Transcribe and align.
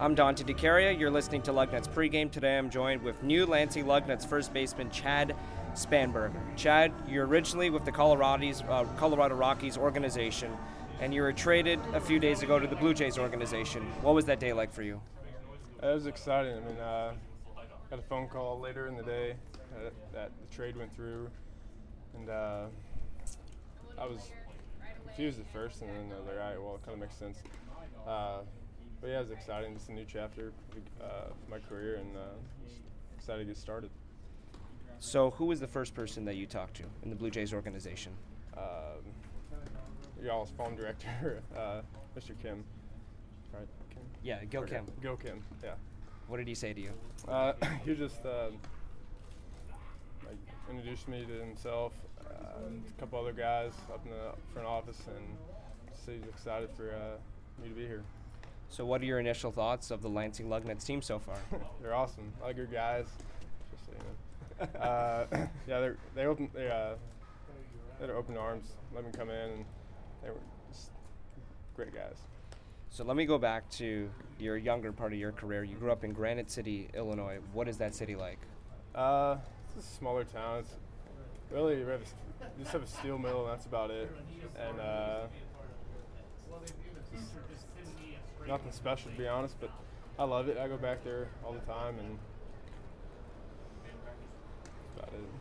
I'm 0.00 0.14
Dante 0.14 0.44
DiCaria. 0.44 0.98
You're 0.98 1.10
listening 1.10 1.42
to 1.42 1.52
Lugnut's 1.52 1.86
pregame. 1.86 2.32
Today 2.32 2.56
I'm 2.56 2.70
joined 2.70 3.02
with 3.02 3.22
new 3.22 3.44
Lansing 3.44 3.84
Lugnuts 3.84 4.26
first 4.26 4.50
baseman 4.50 4.90
Chad 4.90 5.36
Spanberger. 5.74 6.40
Chad, 6.56 6.90
you're 7.06 7.26
originally 7.26 7.68
with 7.68 7.84
the 7.84 7.92
uh, 7.92 8.84
Colorado 8.96 9.34
Rockies 9.34 9.76
organization, 9.76 10.56
and 11.02 11.12
you 11.12 11.20
were 11.20 11.34
traded 11.34 11.78
a 11.92 12.00
few 12.00 12.18
days 12.18 12.42
ago 12.42 12.58
to 12.58 12.66
the 12.66 12.76
Blue 12.76 12.94
Jays 12.94 13.18
organization. 13.18 13.82
What 14.00 14.14
was 14.14 14.24
that 14.24 14.40
day 14.40 14.54
like 14.54 14.72
for 14.72 14.80
you? 14.80 15.02
It 15.82 15.86
was 15.86 16.06
exciting. 16.06 16.56
I 16.56 16.60
mean, 16.60 16.78
uh, 16.78 17.12
got 17.90 17.98
a 17.98 18.02
phone 18.02 18.26
call 18.26 18.58
later 18.58 18.86
in 18.86 18.96
the 18.96 19.02
day 19.02 19.34
that, 19.82 19.92
that 20.14 20.30
the 20.40 20.56
trade 20.56 20.78
went 20.78 20.94
through, 20.94 21.28
and 22.16 22.30
uh, 22.30 22.62
I 23.98 24.06
was 24.06 24.30
confused 25.04 25.38
at 25.40 25.52
first, 25.52 25.82
and 25.82 25.90
then 25.90 26.10
I 26.10 26.18
was 26.20 26.26
like, 26.26 26.36
all 26.40 26.48
right, 26.48 26.62
well, 26.62 26.74
it 26.76 26.86
kind 26.86 26.94
of 26.94 27.00
makes 27.00 27.16
sense. 27.16 27.36
But 29.00 29.10
yeah, 29.10 29.20
it's 29.20 29.30
exciting. 29.30 29.72
It's 29.74 29.88
a 29.88 29.92
new 29.92 30.04
chapter 30.06 30.52
uh, 31.00 31.04
for 31.28 31.50
my 31.50 31.58
career, 31.58 31.96
and 31.96 32.16
uh, 32.16 32.20
just 32.66 32.80
excited 33.16 33.40
to 33.40 33.46
get 33.46 33.56
started. 33.56 33.90
So, 34.98 35.30
who 35.30 35.46
was 35.46 35.60
the 35.60 35.66
first 35.66 35.94
person 35.94 36.26
that 36.26 36.36
you 36.36 36.46
talked 36.46 36.74
to 36.76 36.82
in 37.02 37.08
the 37.08 37.16
Blue 37.16 37.30
Jays 37.30 37.54
organization? 37.54 38.12
Um, 38.56 39.00
y'all's 40.22 40.50
farm 40.50 40.76
director, 40.76 41.42
uh, 41.56 41.80
Mr. 42.18 42.38
Kim. 42.42 42.62
Right, 43.54 43.66
Kim? 43.88 44.02
Yeah, 44.22 44.44
Gil. 44.44 44.64
Kim. 44.64 44.84
Gil 45.00 45.16
Kim, 45.16 45.42
yeah. 45.64 45.70
What 46.28 46.36
did 46.36 46.46
he 46.46 46.54
say 46.54 46.74
to 46.74 46.80
you? 46.80 46.92
Uh, 47.26 47.54
he 47.84 47.94
just 47.94 48.24
uh, 48.26 48.50
like 50.26 50.36
introduced 50.68 51.08
me 51.08 51.24
to 51.24 51.32
himself, 51.32 51.94
uh, 52.26 52.68
a 52.68 53.00
couple 53.00 53.18
other 53.18 53.32
guys 53.32 53.72
up 53.92 54.04
in 54.04 54.10
the 54.10 54.32
front 54.52 54.68
office, 54.68 55.00
and 55.06 55.24
said 56.04 56.16
he's 56.20 56.28
excited 56.28 56.68
for 56.76 56.90
uh, 56.90 57.62
me 57.62 57.70
to 57.70 57.74
be 57.74 57.86
here. 57.86 58.04
So, 58.70 58.84
what 58.86 59.02
are 59.02 59.04
your 59.04 59.18
initial 59.18 59.50
thoughts 59.50 59.90
of 59.90 60.00
the 60.00 60.08
Lansing 60.08 60.48
Lugnuts 60.48 60.84
team 60.86 61.02
so 61.02 61.18
far? 61.18 61.36
they're 61.82 61.94
awesome. 61.94 62.32
I 62.42 62.46
like 62.48 62.56
your 62.56 62.66
guys. 62.66 63.06
Just 63.72 63.86
so 63.86 63.92
you 63.92 64.66
know. 64.78 64.80
Uh, 64.80 65.26
yeah, 65.68 65.80
they're 65.80 65.96
they 66.14 66.24
open 66.26 66.48
they 66.54 66.68
uh, 66.70 66.94
they 67.98 68.06
had 68.06 68.14
open 68.14 68.36
arms, 68.36 68.64
let 68.94 69.04
me 69.04 69.10
come 69.16 69.28
in, 69.28 69.50
and 69.50 69.64
they 70.22 70.30
were 70.30 70.36
just 70.70 70.90
great 71.74 71.92
guys. 71.94 72.16
So 72.90 73.04
let 73.04 73.16
me 73.16 73.24
go 73.26 73.38
back 73.38 73.68
to 73.72 74.08
your 74.38 74.56
younger 74.56 74.92
part 74.92 75.12
of 75.12 75.18
your 75.18 75.32
career. 75.32 75.64
You 75.64 75.76
grew 75.76 75.92
up 75.92 76.02
in 76.04 76.12
Granite 76.12 76.50
City, 76.50 76.88
Illinois. 76.94 77.38
What 77.52 77.68
is 77.68 77.76
that 77.78 77.94
city 77.94 78.16
like? 78.16 78.38
Uh, 78.94 79.36
it's 79.76 79.84
a 79.86 79.88
smaller 79.96 80.24
town. 80.24 80.60
It's 80.60 80.72
really 81.52 81.76
we 81.84 81.90
have 81.90 82.00
a 82.00 82.04
s- 82.04 82.14
just 82.58 82.72
have 82.72 82.82
a 82.82 82.86
steel 82.86 83.18
mill, 83.18 83.42
and 83.44 83.50
that's 83.52 83.66
about 83.66 83.90
it. 83.90 84.10
And 84.58 84.80
uh, 84.80 85.20
just- 87.12 87.32
just 87.52 88.39
nothing 88.50 88.72
special 88.72 89.10
to 89.10 89.16
be 89.16 89.28
honest, 89.28 89.56
but 89.60 89.70
I 90.18 90.24
love 90.24 90.48
it. 90.48 90.58
I 90.58 90.68
go 90.68 90.76
back 90.76 91.02
there 91.04 91.28
all 91.44 91.52
the 91.52 91.60
time, 91.60 91.98
and. 91.98 92.18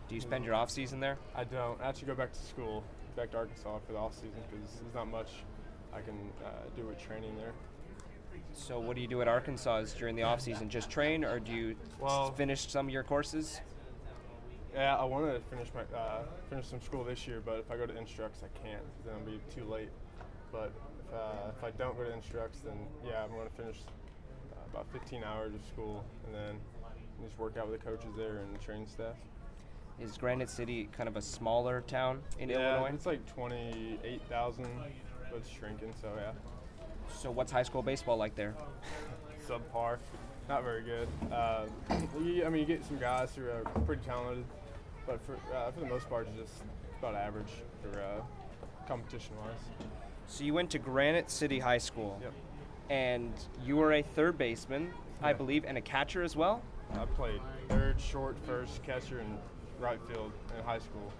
Do 0.07 0.15
you 0.15 0.21
spend 0.21 0.43
your 0.43 0.55
off 0.55 0.71
season 0.71 0.99
there? 0.99 1.19
I 1.35 1.43
don't 1.43 1.79
I 1.81 1.89
actually 1.89 2.07
go 2.07 2.15
back 2.15 2.33
to 2.33 2.39
school, 2.39 2.83
back 3.15 3.29
to 3.31 3.37
Arkansas 3.37 3.77
for 3.85 3.91
the 3.91 3.97
off 3.99 4.15
season 4.15 4.41
because 4.49 4.79
there's 4.81 4.95
not 4.95 5.07
much 5.07 5.29
I 5.93 6.01
can 6.01 6.15
uh, 6.43 6.49
do 6.75 6.87
with 6.87 6.97
training 6.99 7.35
there. 7.37 7.51
So 8.53 8.79
what 8.79 8.95
do 8.95 9.01
you 9.01 9.07
do 9.07 9.21
at 9.21 9.27
Arkansas 9.27 9.85
during 9.97 10.15
the 10.15 10.23
off 10.23 10.41
season? 10.41 10.69
Just 10.69 10.89
train, 10.89 11.23
or 11.23 11.39
do 11.39 11.51
you 11.51 11.75
Well- 11.99 12.31
finish 12.31 12.67
some 12.67 12.87
of 12.87 12.93
your 12.93 13.03
courses? 13.03 13.61
Yeah, 14.73 14.95
I 14.95 15.03
wanted 15.03 15.33
to 15.33 15.39
finish 15.41 15.67
my 15.73 15.81
uh, 15.95 16.23
finish 16.49 16.67
some 16.67 16.81
school 16.81 17.03
this 17.03 17.27
year, 17.27 17.41
but 17.43 17.57
if 17.59 17.69
I 17.69 17.77
go 17.77 17.85
to 17.85 17.95
Instructs, 17.97 18.41
I 18.43 18.67
can't. 18.67 18.83
Then 19.05 19.15
it'll 19.15 19.25
be 19.27 19.41
too 19.53 19.65
late. 19.65 19.89
But 20.51 20.71
uh, 21.13 21.51
if 21.57 21.63
I 21.63 21.71
don't 21.71 21.97
go 21.97 22.03
to 22.03 22.13
Instructs, 22.13 22.59
then 22.59 22.77
yeah, 23.05 23.23
I'm 23.23 23.31
going 23.31 23.47
to 23.47 23.55
finish 23.55 23.77
uh, 24.51 24.55
about 24.73 24.87
15 24.91 25.23
hours 25.23 25.53
of 25.53 25.61
school, 25.71 26.03
and 26.25 26.35
then 26.35 26.55
just 27.23 27.37
work 27.37 27.57
out 27.57 27.69
with 27.69 27.79
the 27.79 27.85
coaches 27.85 28.09
there 28.17 28.37
and 28.37 28.53
the 28.53 28.59
training 28.59 28.87
staff. 28.87 29.15
Is 29.99 30.17
Granite 30.17 30.49
City 30.49 30.87
kind 30.95 31.09
of 31.09 31.17
a 31.17 31.21
smaller 31.21 31.81
town 31.81 32.21
in 32.37 32.49
yeah, 32.49 32.75
Illinois? 32.75 32.95
it's 32.95 33.05
like 33.05 33.25
28,000, 33.33 34.65
but 35.29 35.37
it's 35.37 35.49
shrinking. 35.49 35.93
So 36.01 36.13
yeah, 36.15 36.31
So 37.13 37.31
what's 37.31 37.51
high 37.51 37.63
school 37.63 37.81
baseball 37.81 38.17
like 38.17 38.35
there? 38.35 38.55
subpar, 39.47 39.97
not 40.47 40.63
very 40.63 40.83
good. 40.83 41.07
Uh, 41.31 41.65
you, 42.23 42.45
I 42.45 42.49
mean, 42.49 42.61
you 42.61 42.65
get 42.65 42.85
some 42.85 42.97
guys 42.97 43.35
who 43.35 43.43
are 43.43 43.63
pretty 43.85 44.05
talented, 44.05 44.45
but 45.05 45.19
for 45.25 45.37
uh, 45.53 45.71
for 45.71 45.81
the 45.81 45.87
most 45.87 46.07
part, 46.09 46.27
it's 46.27 46.49
just 46.49 46.63
about 46.99 47.15
average 47.15 47.51
for 47.81 47.99
uh, 47.99 48.21
competition-wise. 48.87 49.89
So 50.29 50.43
you 50.43 50.53
went 50.53 50.69
to 50.71 50.79
Granite 50.79 51.29
City 51.31 51.57
High 51.59 51.79
School, 51.79 52.19
Yep. 52.21 52.33
and 52.91 53.33
you 53.65 53.77
were 53.77 53.93
a 53.93 54.03
third 54.03 54.37
baseman, 54.37 54.93
I 55.23 55.33
believe, 55.33 55.65
and 55.65 55.75
a 55.75 55.81
catcher 55.81 56.21
as 56.21 56.35
well. 56.35 56.61
I 56.93 57.05
played 57.05 57.41
third, 57.67 57.99
short, 57.99 58.37
first, 58.45 58.83
catcher, 58.83 59.19
and 59.19 59.39
right 59.79 59.99
field 60.07 60.31
in 60.55 60.63
high 60.63 60.77
school. 60.77 61.11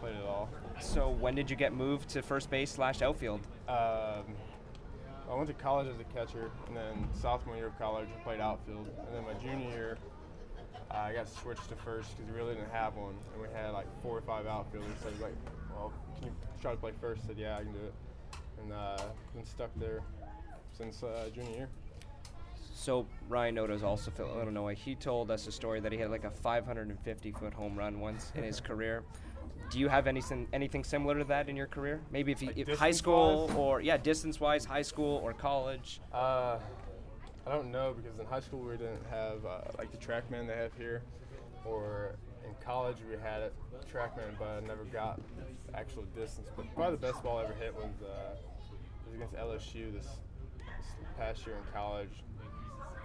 Played 0.00 0.16
it 0.16 0.24
all. 0.24 0.48
So 0.80 1.10
when 1.10 1.34
did 1.34 1.50
you 1.50 1.56
get 1.56 1.74
moved 1.74 2.08
to 2.10 2.22
first 2.22 2.48
base 2.48 2.70
slash 2.70 3.02
outfield? 3.02 3.40
Um, 3.68 4.24
I 5.30 5.34
went 5.34 5.46
to 5.48 5.54
college 5.54 5.88
as 5.88 6.00
a 6.00 6.04
catcher, 6.04 6.50
and 6.68 6.76
then 6.76 7.08
sophomore 7.12 7.56
year 7.56 7.66
of 7.66 7.78
college, 7.78 8.08
I 8.18 8.22
played 8.24 8.40
outfield. 8.40 8.88
And 9.06 9.14
then 9.14 9.24
my 9.24 9.34
junior 9.34 9.68
year, 9.68 9.98
I 10.90 11.12
got 11.12 11.28
switched 11.28 11.68
to 11.68 11.76
first 11.76 12.16
because 12.16 12.32
we 12.32 12.36
really 12.38 12.54
didn't 12.54 12.72
have 12.72 12.96
one, 12.96 13.14
and 13.34 13.42
we 13.42 13.48
had 13.54 13.72
like 13.72 13.86
four 14.02 14.16
or 14.16 14.22
five 14.22 14.46
outfielders. 14.46 14.90
So 15.02 15.08
I 15.08 15.10
was 15.12 15.20
like, 15.20 15.34
"Well, 15.70 15.92
can 16.16 16.28
you 16.28 16.34
try 16.62 16.70
to 16.72 16.76
play 16.78 16.92
first?" 16.98 17.22
I 17.24 17.26
said, 17.28 17.38
"Yeah, 17.38 17.56
I 17.58 17.62
can 17.62 17.72
do 17.72 17.78
it." 17.78 17.94
And 18.62 18.72
uh, 18.72 18.96
been 19.34 19.44
stuck 19.44 19.70
there 19.76 20.00
since 20.76 21.02
uh, 21.02 21.28
junior 21.34 21.50
year. 21.56 21.68
So 22.74 23.06
Ryan 23.28 23.54
Noto's 23.56 23.82
also 23.82 24.10
from 24.10 24.26
Illinois. 24.26 24.74
He 24.74 24.94
told 24.94 25.30
us 25.30 25.46
a 25.46 25.52
story 25.52 25.80
that 25.80 25.92
he 25.92 25.98
had 25.98 26.10
like 26.10 26.24
a 26.24 26.30
550 26.30 27.32
foot 27.32 27.54
home 27.54 27.76
run 27.76 28.00
once 28.00 28.32
in 28.34 28.42
his 28.42 28.60
career. 28.68 29.02
Do 29.70 29.78
you 29.78 29.88
have 29.88 30.06
anything 30.06 30.48
anything 30.52 30.84
similar 30.84 31.18
to 31.18 31.24
that 31.24 31.48
in 31.48 31.56
your 31.56 31.66
career? 31.66 32.00
Maybe 32.10 32.32
if 32.32 32.42
you 32.42 32.48
Like 32.48 32.58
if 32.58 32.78
high 32.78 32.90
school 32.90 33.46
distance-wise? 33.46 33.58
or 33.58 33.80
yeah, 33.80 33.96
distance 33.96 34.40
wise, 34.40 34.64
high 34.64 34.82
school 34.82 35.20
or 35.24 35.32
college. 35.32 36.00
Uh, 36.12 36.58
I 37.46 37.50
don't 37.52 37.70
know 37.70 37.94
because 37.96 38.18
in 38.18 38.26
high 38.26 38.40
school 38.40 38.60
we 38.60 38.76
didn't 38.76 39.04
have 39.10 39.44
uh, 39.46 39.60
like 39.78 39.90
the 39.90 39.98
TrackMan 39.98 40.46
they 40.46 40.56
have 40.56 40.72
here, 40.76 41.02
or 41.64 42.16
in 42.46 42.54
college 42.64 42.96
we 43.08 43.16
had 43.22 43.42
a 43.42 43.50
TrackMan, 43.92 44.38
but 44.38 44.48
I 44.48 44.60
never 44.66 44.84
got 44.92 45.20
actual 45.74 46.02
distance. 46.16 46.48
But 46.56 46.72
probably 46.74 46.96
the 46.96 47.12
best 47.12 47.22
ball 47.22 47.38
I 47.38 47.44
ever 47.44 47.54
hit 47.54 47.74
was 47.74 47.84
uh, 48.02 48.34
was 48.34 48.51
against 49.14 49.34
LSU 49.34 49.92
this, 49.92 50.06
this 50.06 51.08
past 51.18 51.46
year 51.46 51.56
in 51.56 51.72
college. 51.72 52.22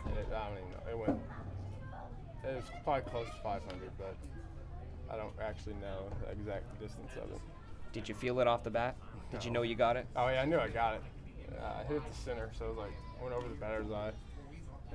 And 0.06 0.18
it, 0.18 0.28
I 0.34 0.48
don't 0.48 0.58
even 0.58 0.72
know. 0.72 0.90
It 0.90 0.98
went. 0.98 1.22
It 2.44 2.56
was 2.56 2.66
probably 2.84 3.10
close 3.10 3.28
to 3.28 3.44
500, 3.44 3.92
but 3.98 4.16
I 5.12 5.18
don't 5.18 5.34
actually 5.42 5.76
know 5.76 6.10
the 6.24 6.32
exact 6.32 6.80
distance 6.80 7.12
of 7.16 7.32
it. 7.32 7.42
Did 7.92 8.08
you 8.08 8.16
feel 8.16 8.40
it 8.40 8.48
off 8.48 8.64
the 8.64 8.70
bat? 8.70 8.96
Did 9.32 9.44
you 9.44 9.52
know 9.52 9.64
you 9.64 9.76
got 9.76 9.98
it? 9.98 10.06
Oh 10.16 10.28
yeah, 10.30 10.42
I 10.42 10.46
knew 10.46 10.60
I 10.60 10.70
got 10.70 10.96
it. 10.96 11.02
Uh, 11.60 11.82
I 11.82 11.84
hit 11.84 11.98
it 11.98 12.04
the 12.10 12.18
center, 12.18 12.50
so 12.58 12.66
it 12.66 12.70
was 12.70 12.78
like 12.78 12.92
went 13.22 13.34
over 13.34 13.48
the 13.48 13.56
batter's 13.56 13.92
eye, 13.92 14.12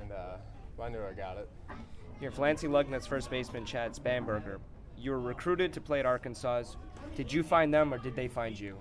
and 0.01 0.13
uh, 0.13 0.37
I 0.83 0.89
knew 0.89 1.03
I 1.03 1.13
got 1.13 1.39
it. 1.39 1.49
Here, 2.21 2.33
Lansing 2.39 2.71
Lugnuts 2.71 3.07
first 3.07 3.31
baseman 3.31 3.65
Chad 3.65 3.95
Spanberger. 3.95 4.59
You 4.97 5.11
were 5.11 5.21
recruited 5.21 5.73
to 5.73 5.81
play 5.81 5.99
at 5.99 6.07
Arkansas. 6.07 6.63
Did 7.17 7.33
you 7.33 7.43
find 7.43 7.75
them 7.75 7.93
or 7.93 7.99
did 7.99 8.15
they 8.15 8.29
find 8.29 8.59
you? 8.59 8.79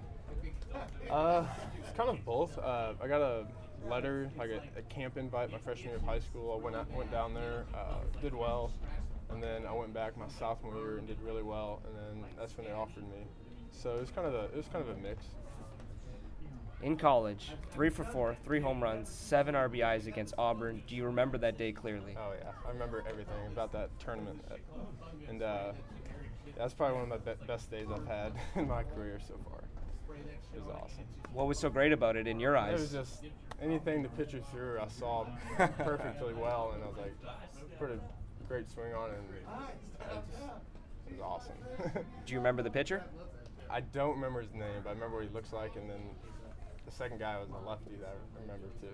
Uh, 1.09 1.46
it's 1.91 1.97
kind 1.97 2.09
of 2.09 2.24
both. 2.24 2.57
Uh, 2.57 2.94
I 3.03 3.07
got 3.07 3.22
a 3.22 3.46
letter, 3.90 4.31
like 4.38 4.50
a, 4.50 4.79
a 4.79 4.81
camp 4.84 5.18
invite, 5.18 5.52
my 5.52 5.57
freshman 5.57 5.90
year 5.90 5.97
of 5.97 6.03
high 6.03 6.19
school. 6.19 6.57
I 6.57 6.63
went 6.63 6.75
out, 6.75 6.90
went 6.91 7.12
down 7.12 7.34
there, 7.34 7.66
uh, 7.74 8.00
did 8.22 8.34
well, 8.34 8.72
and 9.29 9.44
then 9.44 9.66
I 9.66 9.74
went 9.74 9.94
back 9.94 10.18
my 10.18 10.29
sophomore 10.40 10.74
year 10.75 10.97
and 11.00 11.07
did 11.07 11.22
really 11.22 11.44
well, 11.44 11.81
and 11.85 12.24
then 12.24 12.29
that's 12.40 12.56
when 12.56 12.66
they 12.66 12.72
offered 12.72 13.03
me. 13.09 13.25
So 13.72 13.97
it 13.97 14.00
was 14.00 14.09
kind 14.09 14.25
of 14.25 14.34
a 14.34 14.44
it 14.46 14.56
was 14.56 14.68
kind 14.68 14.88
of 14.88 14.96
a 14.96 15.00
mix. 15.02 15.25
In 16.81 16.96
college, 16.96 17.52
three 17.72 17.90
for 17.90 18.06
four, 18.06 18.38
three 18.46 18.62
home 18.62 18.81
runs, 18.81 19.09
seven 19.09 19.53
RBIs 19.53 20.08
against 20.08 20.34
Auburn. 20.38 20.81
Do 20.88 20.96
you 20.96 21.03
remember 21.06 21.38
that 21.40 21.58
day 21.58 21.73
clearly? 21.73 22.16
Oh 22.17 22.32
yeah, 22.41 22.52
I 22.66 22.72
remember 22.72 23.03
everything 23.08 23.47
about 23.52 23.73
that 23.73 23.90
tournament, 23.99 24.41
and 25.28 25.43
uh, 25.43 25.73
that's 26.58 26.73
probably 26.73 27.02
one 27.02 27.11
of 27.11 27.26
my 27.26 27.34
be- 27.34 27.46
best 27.46 27.70
days 27.70 27.88
I've 27.93 28.08
had 28.08 28.32
in 28.55 28.70
my 28.70 28.84
career 28.84 29.20
so 29.28 29.35
far. 29.49 29.61
It 30.53 30.66
was 30.66 30.75
awesome. 30.75 31.03
What 31.34 31.47
was 31.47 31.58
so 31.58 31.69
great 31.69 31.91
about 31.91 32.16
it 32.16 32.28
in 32.28 32.40
your 32.40 32.58
eyes? 32.58 32.79
It 32.79 32.81
was 32.81 32.96
eyes? 32.96 33.19
just 33.19 33.23
anything 33.61 34.03
the 34.03 34.09
pitcher 34.09 34.40
threw, 34.52 34.79
I 34.79 34.87
saw 34.87 35.25
perfectly 35.78 36.34
well, 36.34 36.73
and 36.73 36.84
I 36.84 36.87
was 36.87 36.97
like, 36.97 37.13
put 37.79 37.91
a 37.91 37.99
great 38.47 38.69
swing 38.69 38.93
on 38.93 39.11
it, 39.11 39.17
and 39.17 39.25
it, 39.29 40.16
was 40.16 40.23
just, 40.29 40.52
it 41.08 41.13
was 41.13 41.22
awesome. 41.22 42.03
Do 42.25 42.34
you 42.34 42.40
remember 42.40 42.63
the 42.63 42.69
pitcher? 42.69 43.03
I 43.69 43.79
don't 43.79 44.16
remember 44.16 44.41
his 44.41 44.53
name, 44.53 44.81
but 44.84 44.90
I 44.90 44.93
remember 44.93 45.17
what 45.17 45.25
he 45.25 45.34
looks 45.34 45.53
like, 45.53 45.75
and 45.78 45.90
then 45.90 46.02
the 46.85 46.91
second 46.91 47.19
guy 47.19 47.40
was 47.40 47.49
a 47.49 47.69
lefty 47.69 47.96
that 48.02 48.09
I 48.09 48.41
remember 48.41 48.67
too. 48.81 48.87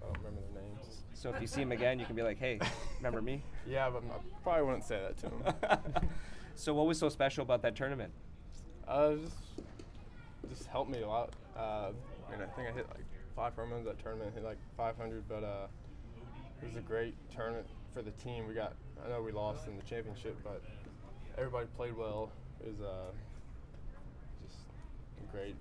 I 0.00 0.06
don't 0.06 0.18
remember 0.18 0.40
the 0.52 0.60
names. 0.60 1.02
So 1.14 1.30
if 1.30 1.40
you 1.40 1.46
see 1.46 1.62
him 1.62 1.72
again, 1.72 1.98
you 1.98 2.06
can 2.06 2.16
be 2.16 2.22
like, 2.22 2.38
"Hey, 2.38 2.58
remember 2.98 3.22
me?" 3.22 3.42
Yeah, 3.66 3.90
but 3.90 4.02
I 4.04 4.18
probably 4.42 4.64
wouldn't 4.64 4.84
say 4.84 5.00
that 5.00 5.16
to 5.18 5.26
him. 5.28 6.08
so 6.54 6.74
what 6.74 6.86
was 6.86 6.98
so 6.98 7.08
special 7.08 7.42
about 7.42 7.62
that 7.62 7.74
tournament? 7.76 8.12
Uh, 8.86 9.14
just, 10.52 10.62
just 10.62 10.70
helped 10.70 10.90
me 10.90 11.02
a 11.02 11.08
lot. 11.08 11.30
Uh, 11.56 11.90
I 12.28 12.30
mean, 12.30 12.40
I 12.42 12.46
think 12.56 12.68
I 12.68 12.72
hit 12.72 12.86
like 12.90 13.04
five 13.34 13.54
home 13.54 13.70
runs 13.70 13.86
that 13.86 13.98
tournament, 14.02 14.34
hit 14.34 14.44
like 14.44 14.58
500, 14.76 15.24
but 15.28 15.44
uh, 15.44 15.66
it 16.62 16.66
was 16.66 16.76
a 16.76 16.80
great 16.80 17.14
tournament 17.34 17.66
for 17.92 18.02
the 18.02 18.10
team. 18.12 18.46
We 18.46 18.54
got 18.54 18.74
I 19.04 19.08
know 19.08 19.22
we 19.22 19.32
lost 19.32 19.66
in 19.66 19.76
the 19.76 19.82
championship, 19.82 20.36
but 20.44 20.62
everybody 21.36 21.66
played 21.76 21.96
well. 21.96 22.30
It 22.60 22.68
was 22.68 22.80
uh, 22.80 23.10
just 24.46 24.58
a 25.18 25.36
great 25.36 25.56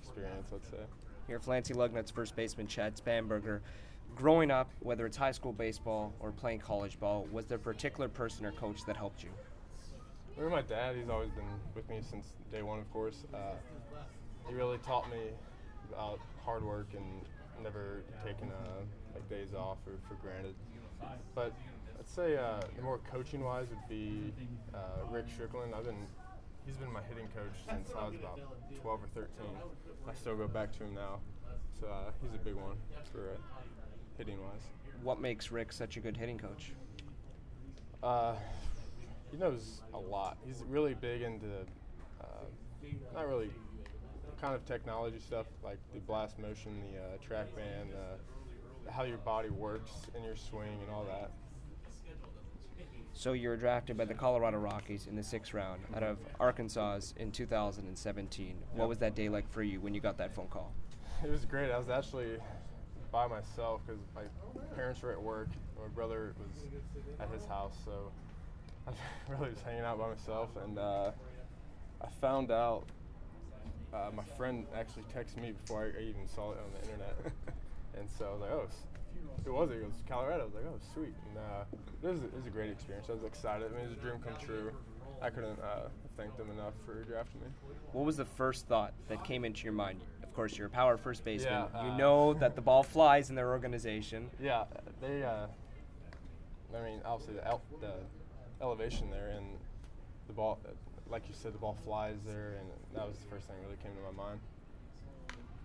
experience, 0.00 0.50
I'd 0.52 0.64
say. 0.64 0.82
Here, 1.28 1.40
Lansing 1.46 1.76
Lugnuts 1.76 2.12
first 2.12 2.34
baseman 2.34 2.66
Chad 2.66 2.96
Spanberger. 2.96 3.60
Growing 4.14 4.50
up, 4.50 4.70
whether 4.80 5.06
it's 5.06 5.16
high 5.16 5.32
school 5.32 5.52
baseball 5.52 6.12
or 6.20 6.32
playing 6.32 6.58
college 6.58 7.00
ball, 7.00 7.26
was 7.32 7.46
there 7.46 7.56
a 7.56 7.60
particular 7.60 8.08
person 8.08 8.44
or 8.44 8.52
coach 8.52 8.84
that 8.84 8.96
helped 8.96 9.22
you? 9.22 9.30
I 10.36 10.40
remember 10.40 10.56
my 10.56 10.62
dad. 10.62 10.96
He's 10.96 11.08
always 11.08 11.30
been 11.30 11.44
with 11.74 11.88
me 11.88 12.00
since 12.02 12.32
day 12.50 12.62
one, 12.62 12.78
of 12.78 12.90
course. 12.92 13.24
Uh, 13.32 13.54
he 14.48 14.54
really 14.54 14.78
taught 14.78 15.10
me 15.10 15.18
about 15.90 16.20
hard 16.44 16.64
work 16.64 16.88
and 16.96 17.22
never 17.62 18.02
taking 18.24 18.50
uh, 18.50 18.80
like 19.14 19.28
days 19.28 19.54
off 19.54 19.78
or 19.86 19.92
for 20.08 20.14
granted. 20.22 20.54
But 21.34 21.52
I'd 21.98 22.08
say 22.08 22.36
uh, 22.36 22.60
more 22.82 22.98
coaching 23.10 23.42
wise 23.42 23.66
would 23.68 23.88
be 23.88 24.32
uh, 24.74 25.06
Rick 25.10 25.26
Strickland. 25.32 25.74
I've 25.74 25.84
been 25.84 26.06
he's 26.66 26.76
been 26.76 26.92
my 26.92 27.02
hitting 27.08 27.28
coach 27.28 27.54
since 27.68 27.90
I 27.96 28.06
was 28.06 28.14
about 28.14 28.40
12 28.80 29.00
or 29.02 29.06
13. 29.14 29.28
I 30.08 30.14
still 30.14 30.36
go 30.36 30.48
back 30.48 30.72
to 30.78 30.84
him 30.84 30.94
now, 30.94 31.20
so 31.80 31.86
uh, 31.86 32.10
he's 32.20 32.34
a 32.34 32.44
big 32.44 32.54
one 32.54 32.76
for 33.12 33.30
uh, 33.30 33.62
hitting 34.18 34.40
wise. 34.40 34.62
What 35.02 35.20
makes 35.20 35.50
Rick 35.50 35.72
such 35.72 35.96
a 35.96 36.00
good 36.00 36.16
hitting 36.16 36.38
coach? 36.38 36.72
Uh, 38.02 38.34
he 39.30 39.36
knows 39.36 39.82
a 39.94 39.98
lot. 39.98 40.38
He's 40.44 40.62
really 40.68 40.94
big 40.94 41.22
into 41.22 41.46
uh, 42.20 42.24
not 43.14 43.28
really 43.28 43.50
kind 44.42 44.56
of 44.56 44.64
technology 44.66 45.20
stuff 45.20 45.46
like 45.62 45.78
the 45.94 46.00
blast 46.00 46.36
motion, 46.40 46.82
the 46.92 46.98
uh, 46.98 47.16
TrackMan, 47.18 47.94
uh, 47.94 48.90
how 48.90 49.04
your 49.04 49.18
body 49.18 49.48
works 49.50 49.92
in 50.16 50.24
your 50.24 50.34
swing, 50.34 50.80
and 50.82 50.90
all 50.90 51.04
that. 51.04 51.30
So 53.14 53.34
you 53.34 53.50
were 53.50 53.56
drafted 53.56 53.96
by 53.96 54.04
the 54.04 54.14
Colorado 54.14 54.58
Rockies 54.58 55.06
in 55.06 55.14
the 55.14 55.22
sixth 55.22 55.54
round 55.54 55.82
out 55.94 56.02
of 56.02 56.18
Arkansas 56.40 57.00
in 57.18 57.30
2017. 57.30 58.56
What 58.74 58.88
was 58.88 58.98
that 58.98 59.14
day 59.14 59.28
like 59.28 59.48
for 59.48 59.62
you 59.62 59.80
when 59.80 59.94
you 59.94 60.00
got 60.00 60.18
that 60.18 60.34
phone 60.34 60.48
call? 60.48 60.72
It 61.22 61.30
was 61.30 61.44
great. 61.44 61.70
I 61.70 61.78
was 61.78 61.88
actually 61.88 62.38
by 63.12 63.28
myself 63.28 63.82
because 63.86 64.00
my 64.12 64.22
parents 64.74 65.02
were 65.02 65.12
at 65.12 65.22
work. 65.22 65.50
My 65.80 65.86
brother 65.88 66.34
was 66.38 66.66
at 67.20 67.30
his 67.30 67.46
house, 67.46 67.76
so 67.84 68.10
I 68.88 68.92
really 69.32 69.50
was 69.50 69.60
hanging 69.60 69.82
out 69.82 70.00
by 70.00 70.08
myself. 70.08 70.48
And 70.64 70.78
uh, 70.78 71.12
I 72.00 72.08
found 72.20 72.50
out 72.50 72.88
uh, 73.92 74.10
my 74.14 74.24
friend 74.36 74.66
actually 74.76 75.04
texted 75.14 75.40
me 75.40 75.52
before 75.52 75.82
I, 75.84 75.98
I 76.00 76.02
even 76.02 76.26
saw 76.26 76.52
it 76.52 76.58
on 76.58 76.70
the 76.74 76.80
internet. 76.88 77.16
and 77.98 78.08
so 78.18 78.26
I 78.26 78.32
was 78.32 78.40
like, 78.40 78.50
oh, 78.52 78.64
s- 78.68 78.86
who 79.44 79.52
was 79.54 79.70
it? 79.70 79.84
was 79.84 79.94
Colorado. 80.08 80.42
I 80.42 80.44
was 80.46 80.54
like, 80.54 80.64
oh, 80.66 80.78
sweet. 80.94 81.14
And 81.28 81.38
uh, 81.38 81.64
it, 82.02 82.08
was, 82.12 82.22
it 82.22 82.34
was 82.34 82.46
a 82.46 82.50
great 82.50 82.70
experience. 82.70 83.06
I 83.08 83.12
was 83.12 83.24
excited. 83.24 83.70
I 83.72 83.76
mean, 83.76 83.84
it 83.86 83.90
was 83.90 83.98
a 83.98 84.00
dream 84.00 84.16
come 84.24 84.34
true. 84.40 84.72
I 85.20 85.30
couldn't 85.30 85.58
uh, 85.60 85.88
thank 86.16 86.36
them 86.36 86.50
enough 86.50 86.74
for 86.84 86.94
drafting 87.04 87.40
me. 87.42 87.46
What 87.92 88.04
was 88.04 88.16
the 88.16 88.24
first 88.24 88.66
thought 88.66 88.92
that 89.08 89.22
came 89.24 89.44
into 89.44 89.64
your 89.64 89.72
mind? 89.72 90.00
Of 90.22 90.34
course, 90.34 90.56
you're 90.56 90.66
a 90.66 90.70
power 90.70 90.96
first 90.96 91.24
baseman. 91.24 91.64
Yeah, 91.74 91.84
you 91.84 91.90
uh, 91.92 91.96
know 91.96 92.34
that 92.34 92.56
the 92.56 92.62
ball 92.62 92.82
flies 92.82 93.28
in 93.30 93.36
their 93.36 93.50
organization. 93.50 94.30
Yeah, 94.40 94.64
they. 95.00 95.22
Uh, 95.22 95.46
I 96.76 96.82
mean, 96.82 97.00
obviously 97.04 97.34
the, 97.34 97.46
el- 97.46 97.60
the 97.80 97.92
elevation 98.62 99.10
there 99.10 99.28
and 99.36 99.44
the 100.26 100.32
ball, 100.32 100.58
uh, 100.66 100.70
like 101.12 101.28
you 101.28 101.34
said, 101.34 101.52
the 101.52 101.58
ball 101.58 101.76
flies 101.84 102.16
there, 102.26 102.56
and 102.58 102.68
that 102.94 103.06
was 103.06 103.18
the 103.18 103.26
first 103.26 103.46
thing 103.46 103.56
that 103.60 103.66
really 103.66 103.80
came 103.82 103.92
to 103.92 104.16
my 104.16 104.24
mind. 104.24 104.40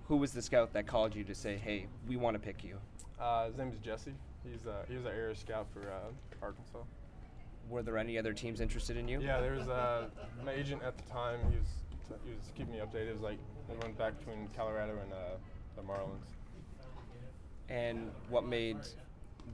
Who 0.10 0.18
was 0.18 0.34
the 0.34 0.42
scout 0.42 0.74
that 0.74 0.86
called 0.86 1.16
you 1.16 1.24
to 1.24 1.34
say, 1.34 1.58
"Hey, 1.58 1.88
we 2.08 2.18
want 2.18 2.36
to 2.36 2.40
pick 2.40 2.64
you"? 2.64 2.78
Uh, 3.20 3.48
his 3.48 3.58
name 3.58 3.70
is 3.70 3.80
Jesse. 3.80 4.14
He's 4.44 4.68
uh, 4.68 4.84
he 4.88 4.96
was 4.96 5.06
an 5.06 5.14
area 5.14 5.36
scout 5.36 5.68
for 5.74 5.90
uh, 5.90 6.12
Arkansas. 6.42 6.80
Were 7.70 7.82
there 7.82 7.98
any 7.98 8.18
other 8.18 8.34
teams 8.34 8.62
interested 8.62 8.96
in 8.98 9.08
you? 9.08 9.22
Yeah, 9.22 9.42
there 9.42 9.54
was 9.54 9.68
uh, 9.68 10.08
my 10.46 10.52
agent 10.52 10.84
at 10.84 10.98
the 10.98 11.04
time. 11.12 11.40
He 11.50 11.58
was 11.58 12.20
he 12.26 12.32
was 12.32 12.52
keeping 12.56 12.74
me 12.74 12.80
updated. 12.80 13.10
It 13.10 13.14
was 13.14 13.22
like 13.22 13.40
I 13.70 13.84
went 13.84 13.98
back 13.98 14.18
between 14.20 14.50
Colorado 14.56 14.98
and 15.02 15.12
uh, 15.12 15.16
the 15.76 15.82
Marlins. 15.82 16.36
And 17.70 18.12
what 18.30 18.46
made 18.46 18.78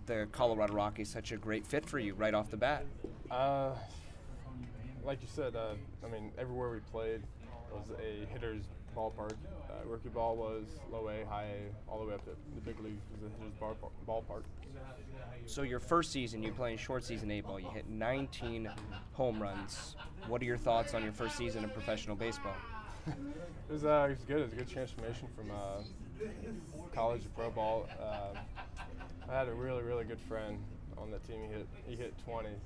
the 0.05 0.27
Colorado 0.31 0.73
Rockies 0.73 1.09
such 1.09 1.31
a 1.31 1.37
great 1.37 1.65
fit 1.65 1.85
for 1.85 1.97
you 1.97 2.13
right 2.13 2.33
off 2.33 2.51
the 2.51 2.57
bat? 2.57 2.85
Uh, 3.31 3.71
like 5.05 5.21
you 5.21 5.27
said, 5.27 5.55
uh, 5.55 5.73
I 6.05 6.09
mean, 6.09 6.31
everywhere 6.37 6.71
we 6.71 6.79
played 6.91 7.21
was 7.71 7.87
a 7.99 8.25
hitter's 8.31 8.63
ballpark. 8.95 9.33
Uh, 9.69 9.85
rookie 9.85 10.09
ball 10.09 10.35
was 10.35 10.65
low 10.91 11.09
A, 11.09 11.25
high 11.25 11.45
A, 11.45 11.91
all 11.91 11.99
the 11.99 12.05
way 12.05 12.13
up 12.13 12.23
to 12.25 12.31
the 12.55 12.61
big 12.61 12.79
leagues 12.79 13.01
was 13.11 13.31
a 13.31 13.35
hitter's 13.37 13.53
bar- 13.59 13.75
ballpark. 14.07 14.43
So 15.45 15.63
your 15.63 15.79
first 15.79 16.11
season, 16.11 16.41
you 16.43 16.51
playing 16.51 16.77
short 16.77 17.03
season 17.03 17.29
A 17.31 17.41
ball. 17.41 17.59
You 17.59 17.69
hit 17.69 17.89
19 17.89 18.69
home 19.13 19.41
runs. 19.41 19.95
What 20.27 20.41
are 20.41 20.45
your 20.45 20.57
thoughts 20.57 20.93
on 20.93 21.03
your 21.03 21.11
first 21.11 21.37
season 21.37 21.63
of 21.63 21.73
professional 21.73 22.15
baseball? 22.15 22.55
it 23.07 23.13
was 23.69 23.83
uh, 23.83 24.07
it 24.09 24.17
was 24.17 24.25
good. 24.25 24.39
It 24.39 24.43
was 24.43 24.53
a 24.53 24.55
good 24.55 24.69
transformation 24.69 25.27
from 25.35 25.51
uh, 25.51 26.27
college 26.93 27.23
to 27.23 27.29
pro 27.29 27.49
ball. 27.49 27.89
Uh, 28.01 28.37
I 29.29 29.33
had 29.33 29.49
a 29.49 29.53
really 29.53 29.83
really 29.83 30.05
good 30.05 30.21
friend 30.21 30.57
on 30.97 31.11
that 31.11 31.27
team. 31.27 31.41
He 31.41 31.47
hit 31.53 31.67
he 31.85 31.95
hit 31.97 32.13
20, 32.23 32.47
and 32.47 32.57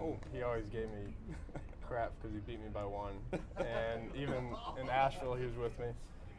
Oh. 0.00 0.16
he 0.32 0.42
always 0.42 0.66
gave 0.66 0.88
me 0.88 1.14
crap 1.86 2.12
because 2.20 2.34
he 2.34 2.40
beat 2.40 2.60
me 2.60 2.68
by 2.72 2.84
one. 2.84 3.14
and 3.56 4.10
even 4.16 4.54
in 4.80 4.88
Asheville, 4.88 5.34
he 5.34 5.44
was 5.44 5.56
with 5.56 5.78
me. 5.78 5.86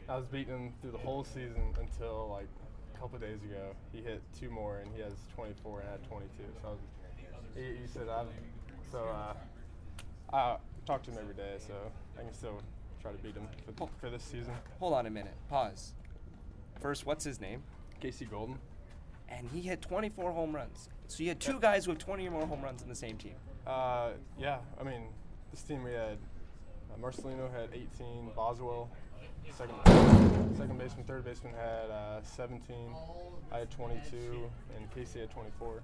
I 0.08 0.16
was 0.16 0.26
beating 0.26 0.54
him 0.54 0.72
through 0.80 0.92
the 0.92 0.98
whole 0.98 1.24
season 1.24 1.74
until 1.80 2.28
like 2.30 2.48
a 2.94 2.98
couple 2.98 3.18
days 3.18 3.42
ago. 3.42 3.74
He 3.92 4.02
hit 4.02 4.22
two 4.38 4.50
more, 4.50 4.78
and 4.78 4.90
he 4.94 5.00
has 5.00 5.14
24 5.34 5.80
and 5.80 5.88
I 5.88 5.92
had 5.92 6.04
22. 6.08 6.30
So 6.60 6.68
I 6.68 6.70
was, 6.70 6.80
he, 7.54 7.80
he 7.80 7.86
said 7.86 8.08
I've 8.08 8.26
so 8.90 9.08
uh, 9.08 9.34
I 10.32 10.56
talk 10.86 11.02
to 11.04 11.10
him 11.10 11.18
every 11.20 11.34
day, 11.34 11.56
so 11.58 11.74
I 12.18 12.22
can 12.22 12.32
still 12.32 12.60
try 13.00 13.12
to 13.12 13.18
beat 13.18 13.34
him 13.34 13.48
for, 13.76 13.88
for 14.00 14.10
this 14.10 14.22
season. 14.22 14.52
Hold 14.78 14.94
on 14.94 15.06
a 15.06 15.10
minute. 15.10 15.34
Pause. 15.48 15.94
First, 16.80 17.06
what's 17.06 17.24
his 17.24 17.40
name? 17.40 17.62
Casey 18.00 18.24
Golden. 18.24 18.58
And 19.28 19.48
he 19.52 19.62
hit 19.62 19.82
24 19.82 20.32
home 20.32 20.54
runs. 20.54 20.88
So 21.08 21.22
you 21.22 21.28
had 21.28 21.40
two 21.40 21.60
guys 21.60 21.86
with 21.86 21.98
20 21.98 22.26
or 22.26 22.30
more 22.30 22.46
home 22.46 22.62
runs 22.62 22.82
in 22.82 22.88
the 22.88 22.94
same 22.94 23.16
team. 23.16 23.34
Uh, 23.66 24.10
yeah, 24.38 24.58
I 24.80 24.84
mean, 24.84 25.08
this 25.50 25.62
team 25.62 25.84
we 25.84 25.92
had 25.92 26.18
uh, 26.92 27.00
Marcelino 27.00 27.50
had 27.52 27.70
18, 27.72 28.30
Boswell, 28.34 28.90
second 29.56 29.74
second 30.56 30.78
baseman, 30.78 31.04
third 31.04 31.24
baseman 31.24 31.54
had 31.54 31.90
uh, 31.90 32.22
17, 32.22 32.76
I 33.52 33.58
had 33.58 33.70
22, 33.70 34.50
and 34.76 34.90
Casey 34.94 35.20
had 35.20 35.30
24. 35.30 35.82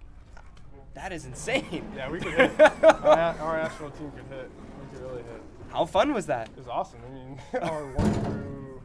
That 0.94 1.12
is 1.12 1.24
insane. 1.24 1.90
Yeah, 1.96 2.10
we 2.10 2.20
could 2.20 2.32
hit. 2.32 2.60
our, 2.84 3.36
our 3.40 3.60
Asheville 3.60 3.90
team 3.90 4.10
could 4.12 4.26
hit. 4.36 4.50
We 4.80 4.98
could 4.98 5.06
really 5.06 5.22
hit. 5.22 5.42
How 5.70 5.84
fun 5.84 6.12
was 6.12 6.26
that? 6.26 6.48
It 6.48 6.58
was 6.58 6.68
awesome. 6.68 7.00
I 7.06 7.14
mean, 7.14 7.40
our 7.62 7.92
one 7.92 8.12
through 8.12 8.82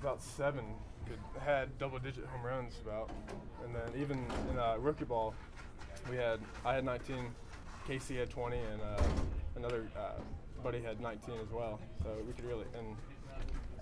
about 0.00 0.22
seven 0.22 0.64
could, 1.06 1.42
had 1.42 1.76
double-digit 1.78 2.24
home 2.26 2.44
runs 2.44 2.74
about, 2.84 3.10
and 3.64 3.74
then 3.74 4.00
even 4.00 4.24
in 4.50 4.58
uh, 4.58 4.76
rookie 4.78 5.04
ball, 5.04 5.34
we 6.10 6.16
had 6.16 6.40
I 6.64 6.74
had 6.74 6.84
19, 6.84 7.30
Casey 7.86 8.16
had 8.16 8.30
20, 8.30 8.56
and 8.56 8.80
uh, 8.82 9.02
another 9.56 9.88
uh, 9.96 10.20
buddy 10.62 10.80
had 10.80 11.00
19 11.00 11.34
as 11.42 11.50
well. 11.50 11.80
So 12.02 12.10
we 12.26 12.32
could 12.32 12.44
really 12.44 12.64
and 12.78 12.96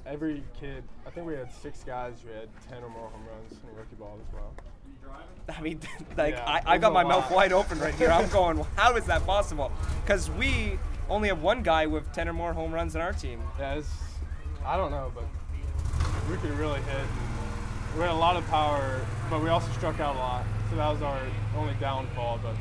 every 0.07 0.43
kid. 0.59 0.85
I 1.07 1.11
think 1.11 1.27
we 1.27 1.35
had 1.35 1.53
six 1.53 1.83
guys 1.83 2.15
who 2.25 2.33
had 2.33 2.49
10 2.69 2.83
or 2.83 2.91
more 2.91 3.09
home 3.09 3.23
runs 3.27 3.53
in 3.53 3.77
rookie 3.77 3.97
ball 3.97 4.19
as 4.27 4.33
well. 4.35 4.55
I 5.57 5.61
mean, 5.61 5.81
like 6.17 6.35
Yeah, 6.35 6.45
I, 6.47 6.75
I 6.75 6.79
got 6.79 6.93
my 6.93 7.05
mouth 7.05 7.31
wide 7.31 7.53
open 7.53 7.79
right 7.79 7.95
here. 7.95 8.11
I'm 8.11 8.29
going, 8.31 8.65
how 8.77 8.97
is 8.97 9.05
that 9.07 9.25
possible? 9.27 9.73
Because 10.05 10.31
we 10.31 10.79
only 11.09 11.29
have 11.29 11.43
one 11.43 11.63
guy 11.63 11.87
with 11.87 12.11
10 12.13 12.29
or 12.29 12.33
more 12.33 12.53
home 12.53 12.73
runs 12.73 12.95
in 12.95 13.01
our 13.01 13.13
team. 13.13 13.41
Yeah, 13.59 13.75
it's, 13.75 13.91
I 14.65 14.77
don't 14.77 14.91
know, 14.91 15.13
but 15.15 15.25
we 16.31 16.37
could 16.37 16.53
really 16.53 16.81
hit. 16.83 17.07
We 17.95 18.01
had 18.01 18.11
a 18.11 18.15
lot 18.15 18.37
of 18.37 18.47
power, 18.49 19.05
but 19.31 19.43
we 19.43 19.49
also 19.49 19.71
struck 19.73 20.01
out 20.01 20.17
a 20.17 20.19
lot. 20.19 20.45
So 20.71 20.77
that 20.77 20.89
was 20.89 21.03
our 21.03 21.21
only 21.57 21.75
downfall. 21.75 22.41
But 22.43 22.57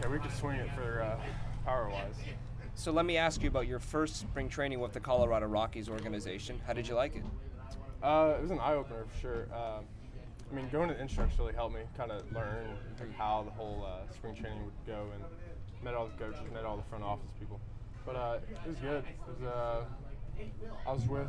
yeah, 0.00 0.08
we 0.08 0.18
could 0.18 0.32
swing 0.32 0.56
it 0.56 0.70
for 0.72 1.02
uh, 1.02 1.16
power 1.64 1.88
wise. 1.88 2.14
So 2.74 2.90
let 2.92 3.06
me 3.06 3.16
ask 3.16 3.42
you 3.42 3.48
about 3.48 3.66
your 3.68 3.78
first 3.78 4.16
spring 4.16 4.48
training 4.48 4.80
with 4.80 4.92
the 4.92 5.00
Colorado 5.00 5.46
Rockies 5.46 5.88
organization. 5.88 6.60
How 6.66 6.72
did 6.72 6.88
you 6.88 6.94
like 6.94 7.16
it? 7.16 7.22
Uh, 8.02 8.34
it 8.36 8.42
was 8.42 8.50
an 8.50 8.58
eye 8.58 8.74
opener 8.74 9.04
for 9.08 9.20
sure. 9.20 9.42
Um, 9.54 9.84
I 10.50 10.54
mean, 10.54 10.68
going 10.70 10.88
to 10.88 10.94
the 10.94 11.00
instructs 11.00 11.38
really 11.38 11.54
helped 11.54 11.74
me 11.74 11.82
kind 11.96 12.10
of 12.10 12.30
learn 12.32 12.76
how 13.16 13.44
the 13.44 13.50
whole 13.52 13.86
uh, 13.86 14.12
spring 14.12 14.34
training 14.34 14.62
would 14.64 14.86
go, 14.86 15.06
and 15.14 15.24
met 15.82 15.94
all 15.94 16.06
the 16.06 16.12
coaches, 16.22 16.40
met 16.52 16.64
all 16.64 16.76
the 16.76 16.82
front 16.82 17.02
office 17.02 17.30
people. 17.38 17.60
But 18.04 18.16
uh, 18.16 18.38
it 18.64 18.68
was 18.68 18.78
good. 18.78 19.04
It 19.04 19.16
was. 19.26 19.42
Uh, 19.42 19.84
I 20.86 20.92
was 20.92 21.06
with 21.08 21.28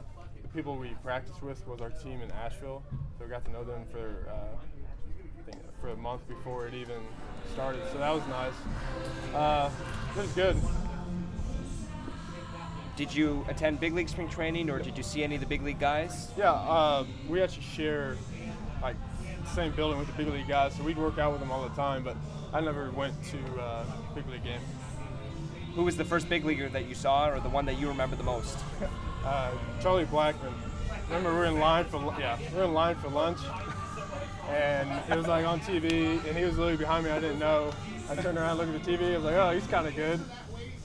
people 0.55 0.77
we 0.77 0.95
practiced 1.03 1.43
with 1.43 1.67
was 1.67 1.81
our 1.81 1.89
team 1.89 2.21
in 2.21 2.31
Asheville, 2.31 2.81
so 3.17 3.25
we 3.25 3.29
got 3.29 3.43
to 3.43 3.51
know 3.51 3.65
them 3.65 3.85
for 3.91 4.29
uh, 4.29 4.55
I 5.37 5.51
think 5.51 5.61
for 5.81 5.89
a 5.89 5.97
month 5.97 6.25
before 6.29 6.65
it 6.65 6.73
even 6.73 7.01
started. 7.53 7.81
So 7.91 7.97
that 7.97 8.09
was 8.09 8.25
nice. 8.27 8.53
Uh, 9.33 9.69
it 10.15 10.21
was 10.21 10.31
good. 10.31 10.55
Did 12.95 13.13
you 13.13 13.45
attend 13.49 13.81
big 13.81 13.93
league 13.93 14.07
spring 14.07 14.29
training 14.29 14.69
or 14.69 14.79
did 14.79 14.97
you 14.97 15.03
see 15.03 15.25
any 15.25 15.35
of 15.35 15.41
the 15.41 15.47
big 15.47 15.61
league 15.61 15.79
guys? 15.79 16.31
Yeah, 16.37 16.53
uh, 16.53 17.05
we 17.27 17.41
actually 17.41 17.63
share 17.63 18.15
like 18.81 18.95
the 19.43 19.49
same 19.49 19.73
building 19.73 19.99
with 19.99 20.07
the 20.07 20.13
big 20.13 20.27
league 20.31 20.47
guys, 20.47 20.73
so 20.73 20.83
we'd 20.83 20.97
work 20.97 21.17
out 21.17 21.33
with 21.33 21.41
them 21.41 21.51
all 21.51 21.63
the 21.67 21.75
time. 21.75 22.01
But 22.01 22.15
I 22.53 22.61
never 22.61 22.91
went 22.91 23.21
to 23.25 23.61
uh, 23.61 23.83
big 24.15 24.25
league 24.29 24.45
game. 24.45 24.61
Who 25.75 25.83
was 25.83 25.97
the 25.97 26.05
first 26.05 26.29
big 26.29 26.45
leaguer 26.45 26.69
that 26.69 26.87
you 26.87 26.95
saw, 26.95 27.27
or 27.27 27.41
the 27.41 27.49
one 27.49 27.65
that 27.65 27.77
you 27.77 27.89
remember 27.89 28.15
the 28.15 28.23
most? 28.23 28.57
Uh, 29.25 29.51
Charlie 29.81 30.05
Blackmon. 30.05 30.53
Remember 31.07 31.31
we 31.31 31.37
were 31.37 31.45
in 31.45 31.59
line 31.59 31.85
for 31.85 32.15
yeah 32.19 32.37
we 32.51 32.57
were 32.57 32.65
in 32.65 32.73
line 32.73 32.95
for 32.95 33.09
lunch, 33.09 33.39
and 34.49 34.89
it 35.11 35.17
was 35.17 35.27
like 35.27 35.45
on 35.45 35.59
TV, 35.59 36.23
and 36.25 36.37
he 36.37 36.45
was 36.45 36.57
literally 36.57 36.77
behind 36.77 37.05
me. 37.05 37.11
I 37.11 37.19
didn't 37.19 37.39
know. 37.39 37.73
I 38.09 38.15
turned 38.15 38.37
around, 38.37 38.57
looked 38.57 38.73
at 38.73 38.83
the 38.83 38.97
TV. 38.97 39.13
I 39.13 39.15
was 39.15 39.25
like, 39.25 39.35
oh, 39.35 39.51
he's 39.51 39.67
kind 39.67 39.87
of 39.87 39.95
good. 39.95 40.19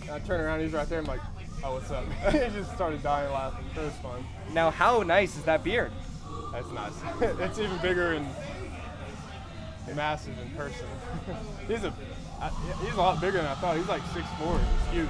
And 0.03 0.11
I 0.11 0.19
turned 0.21 0.43
around, 0.43 0.61
he's 0.61 0.73
right 0.73 0.89
there. 0.89 1.01
I'm 1.01 1.05
like, 1.05 1.21
oh, 1.63 1.75
what's 1.75 1.91
up? 1.91 2.05
he 2.33 2.39
just 2.59 2.73
started 2.73 3.03
dying 3.03 3.31
laughing. 3.31 3.65
It 3.77 3.81
was 3.81 3.93
fun. 3.95 4.25
Now, 4.53 4.71
how 4.71 5.03
nice 5.03 5.37
is 5.37 5.43
that 5.45 5.63
beard? 5.63 5.93
That's 6.53 6.71
nice. 6.71 6.93
it's 7.21 7.59
even 7.59 7.77
bigger 7.79 8.13
and 8.15 8.27
massive 9.95 10.39
in 10.39 10.51
person. 10.51 10.87
he's 11.69 11.85
a 11.85 11.93
I, 12.41 12.49
he's 12.83 12.95
a 12.95 12.97
lot 12.97 13.21
bigger 13.21 13.37
than 13.37 13.47
I 13.47 13.55
thought. 13.57 13.77
He's 13.77 13.89
like 13.89 14.01
6'4". 14.03 14.59
He's 14.59 14.93
huge. 14.93 15.09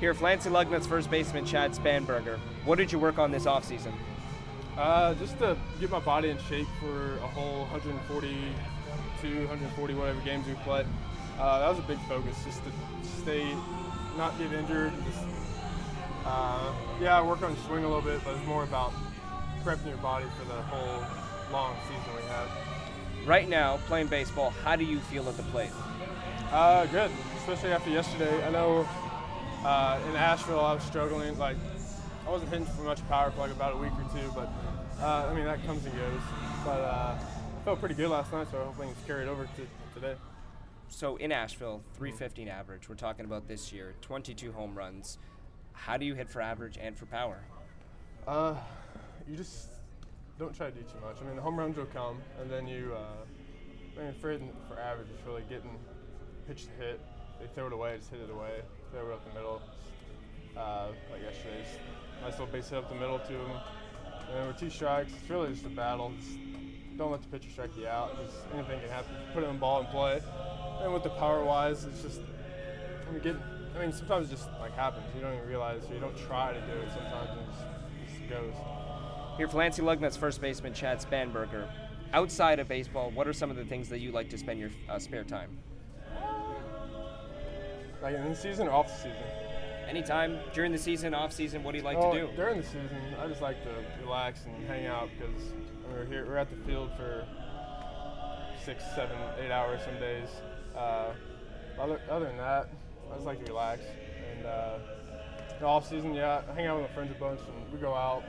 Here, 0.00 0.14
for 0.14 0.26
Lansing 0.26 0.52
Lugnut's 0.52 0.86
first 0.86 1.10
baseman 1.10 1.44
Chad 1.44 1.72
Spanberger. 1.72 2.38
What 2.64 2.78
did 2.78 2.92
you 2.92 3.00
work 3.00 3.18
on 3.18 3.32
this 3.32 3.46
offseason? 3.46 3.92
Uh, 4.76 5.14
just 5.14 5.36
to 5.40 5.56
get 5.80 5.90
my 5.90 5.98
body 5.98 6.30
in 6.30 6.38
shape 6.48 6.68
for 6.78 7.16
a 7.16 7.26
whole 7.26 7.62
142, 7.72 9.38
140 9.38 9.94
whatever 9.94 10.20
games 10.20 10.46
we 10.46 10.54
play. 10.62 10.86
Uh, 11.36 11.58
that 11.58 11.68
was 11.68 11.80
a 11.80 11.88
big 11.88 11.98
focus, 12.02 12.36
just 12.44 12.62
to 12.62 12.70
stay, 13.22 13.44
not 14.16 14.38
get 14.38 14.52
injured. 14.52 14.92
Just, 15.04 15.26
uh, 16.24 16.72
yeah, 17.00 17.18
I 17.18 17.22
work 17.22 17.42
on 17.42 17.56
swing 17.66 17.82
a 17.82 17.88
little 17.88 18.00
bit, 18.00 18.20
but 18.24 18.36
it's 18.36 18.46
more 18.46 18.62
about 18.62 18.92
prepping 19.64 19.88
your 19.88 19.96
body 19.96 20.26
for 20.38 20.44
the 20.44 20.62
whole 20.62 21.04
long 21.50 21.74
season 21.88 22.14
we 22.14 22.22
have. 22.28 22.48
Right 23.26 23.48
now, 23.48 23.78
playing 23.88 24.06
baseball, 24.06 24.50
how 24.62 24.76
do 24.76 24.84
you 24.84 25.00
feel 25.00 25.28
at 25.28 25.36
the 25.36 25.42
plate? 25.44 25.72
Uh, 26.52 26.86
good, 26.86 27.10
especially 27.38 27.72
after 27.72 27.90
yesterday. 27.90 28.46
I 28.46 28.50
know 28.50 28.88
uh, 29.64 30.00
in 30.08 30.16
Asheville 30.16 30.60
I 30.60 30.74
was 30.74 30.82
struggling. 30.82 31.38
Like 31.38 31.56
I 32.26 32.30
wasn't 32.30 32.50
hitting 32.50 32.66
for 32.66 32.82
much 32.82 33.06
power 33.08 33.30
for 33.30 33.40
like 33.40 33.50
about 33.50 33.74
a 33.74 33.76
week 33.76 33.92
or 33.92 34.18
two, 34.18 34.30
but 34.34 34.48
uh, 35.00 35.28
I 35.30 35.34
mean 35.34 35.44
that 35.44 35.64
comes 35.64 35.84
and 35.84 35.94
goes. 35.94 36.20
But 36.64 36.80
uh, 36.80 37.18
I 37.18 37.64
felt 37.64 37.80
pretty 37.80 37.94
good 37.94 38.10
last 38.10 38.32
night, 38.32 38.48
so 38.50 38.58
hopefully 38.58 38.88
it's 38.88 39.06
carried 39.06 39.28
over 39.28 39.44
to 39.44 40.00
today. 40.00 40.14
So 40.88 41.16
in 41.16 41.32
Asheville, 41.32 41.82
315 41.94 42.48
average. 42.48 42.88
We're 42.88 42.94
talking 42.94 43.24
about 43.24 43.46
this 43.46 43.72
year, 43.72 43.94
22 44.00 44.52
home 44.52 44.76
runs. 44.76 45.18
How 45.72 45.96
do 45.96 46.06
you 46.06 46.14
hit 46.14 46.28
for 46.28 46.40
average 46.40 46.78
and 46.80 46.96
for 46.96 47.06
power? 47.06 47.38
Uh, 48.26 48.54
you 49.28 49.36
just 49.36 49.68
don't 50.38 50.54
try 50.54 50.70
to 50.70 50.72
do 50.72 50.82
too 50.82 51.00
much. 51.04 51.16
I 51.20 51.26
mean, 51.26 51.36
the 51.36 51.42
home 51.42 51.58
runs 51.58 51.76
will 51.76 51.86
come, 51.86 52.18
and 52.40 52.50
then 52.50 52.66
you. 52.66 52.94
Uh, 52.94 54.00
I 54.00 54.04
mean, 54.04 54.14
for 54.14 54.38
for 54.68 54.80
average, 54.80 55.08
it's 55.12 55.26
really 55.26 55.42
getting 55.48 55.78
pitch 56.46 56.64
to 56.64 56.70
hit. 56.82 57.00
They 57.40 57.46
throw 57.54 57.66
it 57.66 57.72
away, 57.72 57.96
just 57.98 58.10
hit 58.10 58.20
it 58.20 58.30
away. 58.30 58.62
Throw 58.92 59.08
it 59.08 59.12
up 59.12 59.28
the 59.28 59.34
middle. 59.34 59.62
Uh, 60.56 60.88
like 61.12 61.22
yesterday, 61.22 61.64
nice 62.22 62.32
little 62.32 62.46
base 62.46 62.68
hit 62.68 62.78
up 62.78 62.88
the 62.88 62.94
middle 62.94 63.18
to 63.18 63.32
them. 63.32 63.50
And 64.28 64.36
then 64.36 64.46
with 64.48 64.58
two 64.58 64.70
strikes, 64.70 65.12
it's 65.20 65.30
really 65.30 65.52
just 65.52 65.66
a 65.66 65.68
battle. 65.68 66.12
Just 66.18 66.38
don't 66.96 67.10
let 67.10 67.22
the 67.22 67.28
pitcher 67.28 67.50
strike 67.50 67.76
you 67.76 67.86
out. 67.86 68.16
Just 68.24 68.36
anything 68.54 68.80
can 68.80 68.88
happen. 68.88 69.14
Put 69.32 69.44
it 69.44 69.48
in 69.48 69.58
ball 69.58 69.80
and 69.80 69.88
play. 69.88 70.20
And 70.82 70.92
with 70.92 71.02
the 71.02 71.10
power 71.10 71.44
wise, 71.44 71.84
it's 71.84 72.02
just 72.02 72.20
I 73.08 73.12
mean, 73.12 73.22
get. 73.22 73.36
I 73.76 73.82
mean, 73.82 73.92
sometimes 73.92 74.28
it 74.28 74.36
just 74.36 74.48
like 74.58 74.74
happens. 74.74 75.06
You 75.14 75.20
don't 75.20 75.34
even 75.34 75.46
realize. 75.46 75.82
Or 75.88 75.94
you 75.94 76.00
don't 76.00 76.16
try 76.26 76.52
to 76.52 76.60
do 76.60 76.72
it. 76.72 76.88
Sometimes 76.92 77.30
it 77.30 77.46
just, 78.06 78.18
just 78.18 78.30
goes. 78.30 78.54
Here, 79.36 79.48
for 79.48 79.58
Lansing 79.58 79.84
Lugnut's 79.84 80.16
first 80.16 80.40
baseman 80.40 80.74
Chad 80.74 80.98
Spanberger. 80.98 81.68
Outside 82.12 82.58
of 82.58 82.68
baseball, 82.68 83.10
what 83.10 83.28
are 83.28 83.32
some 83.32 83.50
of 83.50 83.56
the 83.56 83.64
things 83.64 83.88
that 83.90 84.00
you 84.00 84.12
like 84.12 84.30
to 84.30 84.38
spend 84.38 84.58
your 84.58 84.70
uh, 84.88 84.98
spare 84.98 85.24
time? 85.24 85.58
Like 88.02 88.14
in 88.14 88.28
the 88.28 88.34
season 88.36 88.68
or 88.68 88.72
off 88.72 88.88
the 88.88 88.94
season? 88.96 89.24
Anytime 89.88 90.38
during 90.52 90.70
the 90.72 90.78
season, 90.78 91.14
off 91.14 91.32
season, 91.32 91.62
what 91.62 91.72
do 91.72 91.78
you 91.78 91.84
like 91.84 91.96
Oh, 91.96 92.12
to 92.12 92.26
do? 92.26 92.28
During 92.36 92.58
the 92.58 92.66
season, 92.66 92.90
I 93.20 93.26
just 93.26 93.40
like 93.40 93.62
to 93.64 93.70
relax 94.02 94.44
and 94.44 94.66
hang 94.68 94.86
out 94.86 95.08
because 95.18 95.42
we're 95.90 96.04
here. 96.04 96.26
We're 96.26 96.36
at 96.36 96.50
the 96.50 96.56
field 96.66 96.90
for 96.96 97.26
six, 98.64 98.84
seven, 98.94 99.16
eight 99.40 99.50
hours 99.50 99.80
some 99.84 99.98
days. 99.98 100.28
Uh, 100.76 101.12
other, 101.80 102.00
other 102.10 102.26
than 102.26 102.36
that, 102.36 102.68
I 103.10 103.14
just 103.14 103.26
like 103.26 103.42
to 103.44 103.50
relax. 103.50 103.80
And 104.36 104.46
uh, 104.46 104.78
the 105.58 105.66
off 105.66 105.88
season, 105.88 106.12
yeah, 106.14 106.42
I 106.50 106.54
hang 106.54 106.66
out 106.66 106.80
with 106.80 106.90
my 106.90 106.94
friends 106.94 107.10
a 107.16 107.18
bunch 107.18 107.40
and 107.40 107.72
we 107.72 107.78
go 107.78 107.94
out, 107.94 108.22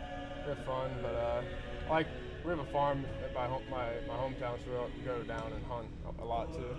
we 0.45 0.53
have 0.53 0.63
fun. 0.65 0.89
But 1.01 1.13
uh, 1.15 1.41
like 1.89 2.07
we 2.45 2.51
have 2.51 2.59
a 2.59 2.65
farm 2.71 3.05
at 3.25 3.33
my 3.35 3.47
home, 3.47 3.63
my, 3.69 3.89
my 4.07 4.13
hometown, 4.15 4.57
so 4.63 4.89
we 4.97 5.03
go 5.03 5.21
down 5.23 5.51
and 5.53 5.65
hunt 5.65 5.87
a 6.21 6.25
lot 6.25 6.53
too. 6.53 6.73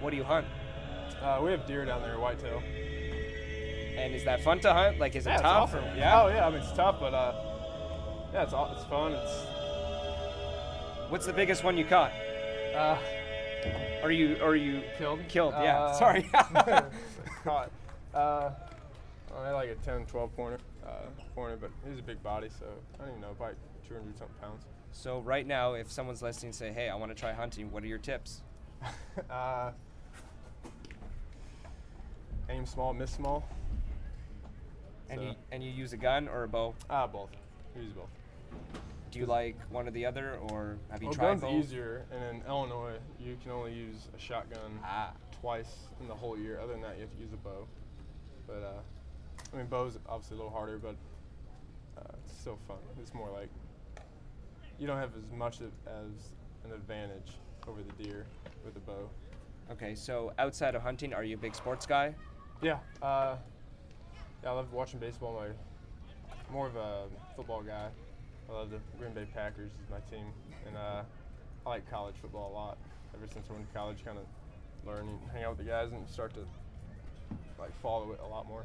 What 0.00 0.10
do 0.10 0.16
you 0.16 0.24
hunt? 0.24 0.46
Uh, 1.22 1.40
we 1.42 1.50
have 1.50 1.66
deer 1.66 1.84
down 1.84 2.00
there, 2.02 2.12
at 2.12 2.20
whitetail. 2.20 2.62
And 3.98 4.14
is 4.14 4.24
that 4.24 4.42
fun 4.42 4.60
to 4.60 4.72
hunt? 4.72 4.98
Like, 5.00 5.16
is 5.16 5.26
it 5.26 5.30
Yeah, 5.30 5.36
tough? 5.38 5.70
awesome. 5.74 5.84
or- 5.84 5.94
yeah. 5.96 6.22
Oh 6.22 6.28
yeah, 6.28 6.46
I 6.46 6.50
mean 6.50 6.60
it's 6.60 6.72
tough, 6.72 7.00
but 7.00 7.12
uh, 7.14 7.34
yeah, 8.32 8.42
it's 8.44 8.52
all, 8.52 8.70
it's 8.72 8.84
fun. 8.84 9.12
It's 9.12 9.44
What's 11.10 11.26
the 11.26 11.32
biggest 11.32 11.64
one 11.64 11.76
you 11.78 11.84
caught? 11.84 12.12
uh, 12.76 12.98
Are 14.02 14.10
you 14.12 14.36
are 14.42 14.54
you 14.54 14.82
killed. 14.98 15.20
killed? 15.28 15.54
yeah. 15.58 15.78
Uh, 15.80 15.92
Sorry. 15.94 16.22
caught. 17.44 17.70
Uh, 18.14 18.50
I 19.38 19.46
had 19.48 19.52
like 19.52 19.68
a 19.68 19.74
10, 19.76 20.06
12 20.06 20.34
pointer, 20.34 20.58
uh, 20.84 20.90
pointer, 21.34 21.56
but 21.60 21.70
he's 21.88 21.98
a 21.98 22.02
big 22.02 22.20
body, 22.22 22.48
so 22.48 22.64
I 22.94 23.02
don't 23.02 23.10
even 23.10 23.20
know, 23.20 23.34
probably 23.36 23.54
200 23.86 24.18
something 24.18 24.34
pounds. 24.40 24.64
so 24.92 25.20
right 25.20 25.46
now, 25.46 25.74
if 25.74 25.92
someone's 25.92 26.22
listening, 26.22 26.52
say, 26.54 26.72
"Hey, 26.72 26.88
I 26.88 26.94
want 26.96 27.12
to 27.12 27.14
try 27.14 27.32
hunting." 27.34 27.70
What 27.70 27.84
are 27.84 27.86
your 27.86 27.98
tips? 27.98 28.40
uh, 29.30 29.72
aim 32.48 32.66
small, 32.66 32.92
miss 32.94 33.10
small. 33.12 33.46
And 35.10 35.20
So- 35.20 35.24
you 35.26 35.34
and 35.52 35.62
you 35.62 35.70
use 35.70 35.92
a 35.92 35.96
gun 35.96 36.28
or 36.28 36.44
a 36.44 36.48
bow? 36.48 36.74
Ah, 36.90 37.06
both. 37.06 37.30
Use 37.76 37.92
both. 37.92 38.10
Do 39.10 39.18
you 39.18 39.26
like 39.26 39.56
one 39.70 39.88
or 39.88 39.90
the 39.90 40.04
other, 40.04 40.36
or 40.50 40.76
have 40.90 41.00
you 41.02 41.08
Well, 41.08 41.14
tried 41.14 41.28
guns 41.28 41.40
both? 41.42 41.52
easier, 41.54 42.04
and 42.10 42.22
in 42.42 42.46
Illinois, 42.46 42.98
you 43.18 43.36
can 43.42 43.52
only 43.52 43.72
use 43.72 44.08
a 44.14 44.18
shotgun 44.18 44.78
Ah. 44.84 45.14
twice 45.32 45.88
in 46.00 46.08
the 46.08 46.14
whole 46.14 46.38
year. 46.38 46.60
Other 46.60 46.72
than 46.72 46.82
that, 46.82 46.96
you 46.96 47.02
have 47.02 47.12
to 47.12 47.18
use 47.18 47.32
a 47.32 47.36
bow. 47.38 47.66
But 48.46 48.62
uh, 48.62 48.80
I 49.52 49.56
mean, 49.56 49.66
bow's 49.66 49.98
obviously 50.06 50.34
a 50.34 50.38
little 50.38 50.52
harder, 50.52 50.78
but 50.78 50.96
uh, 51.96 52.02
it's 52.22 52.32
still 52.38 52.58
fun. 52.68 52.78
It's 53.00 53.14
more 53.14 53.30
like 53.30 53.48
you 54.78 54.86
don't 54.86 54.98
have 54.98 55.16
as 55.16 55.30
much 55.32 55.60
of, 55.60 55.72
as 55.86 56.32
an 56.64 56.72
advantage 56.72 57.38
over 57.66 57.82
the 57.82 57.92
deer 58.02 58.26
with 58.64 58.76
a 58.76 58.80
bow. 58.80 59.08
Okay, 59.70 59.94
so 59.94 60.32
outside 60.38 60.74
of 60.74 60.82
hunting, 60.82 61.12
are 61.14 61.24
you 61.24 61.34
a 61.36 61.38
big 61.38 61.54
sports 61.54 61.86
guy? 61.86 62.14
Yeah. 62.62 62.78
Uh, 63.02 63.36
yeah, 64.42 64.50
I 64.50 64.52
love 64.52 64.72
watching 64.72 64.98
baseball. 64.98 65.34
My 65.34 65.48
more 66.52 66.66
of 66.66 66.76
a 66.76 67.04
football 67.36 67.62
guy. 67.62 67.88
I 68.48 68.52
love 68.52 68.70
the 68.70 68.78
Green 68.98 69.12
Bay 69.12 69.26
Packers 69.34 69.70
is 69.72 69.90
my 69.90 70.00
team, 70.10 70.26
and 70.66 70.76
uh, 70.76 71.02
I 71.66 71.68
like 71.68 71.90
college 71.90 72.14
football 72.20 72.50
a 72.50 72.54
lot. 72.54 72.78
Ever 73.14 73.26
since 73.32 73.46
I 73.50 73.52
went 73.52 73.68
to 73.68 73.78
college, 73.78 74.04
kind 74.04 74.18
of 74.18 74.24
learn 74.86 75.08
and 75.08 75.18
hang 75.32 75.44
out 75.44 75.56
with 75.56 75.66
the 75.66 75.70
guys 75.70 75.92
and 75.92 76.08
start 76.08 76.32
to 76.34 76.40
like 77.58 77.78
follow 77.80 78.12
it 78.12 78.20
a 78.24 78.26
lot 78.26 78.46
more. 78.46 78.64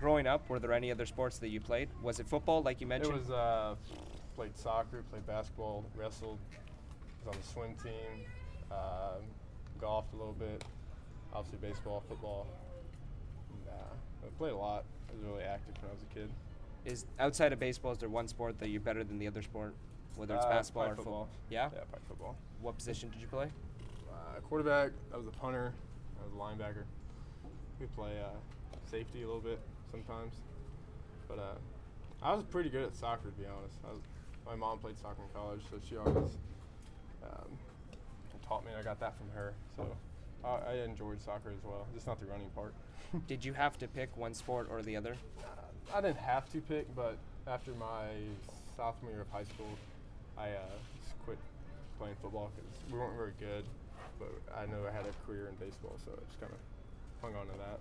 Growing 0.00 0.26
up, 0.26 0.48
were 0.48 0.58
there 0.58 0.72
any 0.72 0.90
other 0.90 1.06
sports 1.06 1.38
that 1.38 1.48
you 1.48 1.60
played? 1.60 1.88
Was 2.02 2.18
it 2.18 2.26
football, 2.26 2.62
like 2.62 2.80
you 2.80 2.88
mentioned? 2.88 3.14
It 3.14 3.20
was 3.20 3.30
uh, 3.30 3.74
played 4.34 4.56
soccer, 4.56 5.04
played 5.10 5.26
basketball, 5.26 5.84
wrestled, 5.94 6.38
was 7.24 7.34
on 7.34 7.40
the 7.40 7.46
swim 7.46 7.74
team, 7.76 8.26
um, 8.72 9.22
golfed 9.80 10.12
a 10.14 10.16
little 10.16 10.32
bit, 10.32 10.64
obviously 11.32 11.68
baseball, 11.68 12.02
football. 12.08 12.48
I 14.24 14.28
played 14.38 14.52
a 14.52 14.56
lot. 14.56 14.84
I 15.08 15.12
was 15.14 15.22
really 15.24 15.42
active 15.44 15.74
when 15.80 15.90
I 15.90 15.94
was 15.94 16.02
a 16.02 16.14
kid. 16.14 16.30
Is 16.84 17.06
outside 17.18 17.52
of 17.52 17.60
baseball, 17.60 17.92
is 17.92 17.98
there 17.98 18.08
one 18.08 18.26
sport 18.28 18.58
that 18.58 18.68
you're 18.68 18.80
better 18.80 19.04
than 19.04 19.18
the 19.18 19.26
other 19.26 19.42
sport, 19.42 19.74
whether 20.16 20.34
it's 20.34 20.44
Uh, 20.44 20.50
basketball 20.50 20.84
or 20.88 20.96
football? 20.96 21.28
Yeah. 21.48 21.70
Yeah, 21.72 21.80
probably 21.90 22.06
football. 22.08 22.36
What 22.60 22.76
position 22.76 23.10
did 23.10 23.20
you 23.20 23.28
play? 23.28 23.50
Uh, 24.10 24.40
quarterback, 24.40 24.92
I 25.12 25.16
was 25.16 25.26
a 25.26 25.30
punter, 25.30 25.72
I 26.20 26.24
was 26.24 26.32
a 26.32 26.36
linebacker. 26.36 26.84
We 27.80 27.86
play 27.86 28.20
uh, 28.20 28.28
safety 28.90 29.22
a 29.22 29.26
little 29.26 29.40
bit 29.40 29.60
sometimes, 29.90 30.34
but 31.28 31.38
uh, 31.38 31.54
I 32.22 32.34
was 32.34 32.44
pretty 32.44 32.70
good 32.70 32.84
at 32.84 32.94
soccer 32.94 33.30
to 33.30 33.36
be 33.36 33.46
honest. 33.46 33.76
I 33.88 33.92
was, 33.92 34.00
my 34.46 34.54
mom 34.56 34.78
played 34.78 34.98
soccer 34.98 35.22
in 35.22 35.28
college, 35.34 35.60
so 35.70 35.78
she 35.88 35.96
always 35.96 36.36
um, 37.22 37.48
taught 38.46 38.64
me, 38.64 38.70
and 38.72 38.78
I 38.80 38.82
got 38.82 38.98
that 39.00 39.16
from 39.16 39.28
her. 39.34 39.54
So 39.76 39.86
I, 40.44 40.48
I 40.48 40.74
enjoyed 40.84 41.20
soccer 41.20 41.50
as 41.50 41.64
well, 41.64 41.86
just 41.94 42.06
not 42.06 42.18
the 42.20 42.26
running 42.26 42.50
part. 42.50 42.74
Did 43.26 43.44
you 43.44 43.52
have 43.52 43.78
to 43.78 43.88
pick 43.88 44.16
one 44.16 44.34
sport 44.34 44.68
or 44.70 44.82
the 44.82 44.96
other? 44.96 45.16
I 45.94 46.00
didn't 46.00 46.18
have 46.18 46.50
to 46.52 46.60
pick, 46.60 46.94
but 46.94 47.16
after 47.46 47.72
my 47.72 48.06
sophomore 48.76 49.10
year 49.10 49.20
of 49.22 49.30
high 49.30 49.44
school, 49.44 49.68
I 50.38 50.50
uh, 50.50 50.58
just 51.02 51.18
quit 51.24 51.38
playing 51.98 52.16
football 52.22 52.50
because 52.54 52.70
we 52.90 52.98
weren't 52.98 53.16
very 53.16 53.32
good. 53.38 53.64
But 54.18 54.32
I 54.56 54.66
knew 54.66 54.86
I 54.86 54.92
had 54.92 55.04
a 55.06 55.26
career 55.26 55.48
in 55.48 55.54
baseball, 55.56 55.96
so 56.04 56.12
I 56.12 56.20
just 56.26 56.40
kind 56.40 56.52
of 56.52 56.58
hung 57.20 57.34
on 57.34 57.46
to 57.46 57.58
that. 57.58 57.78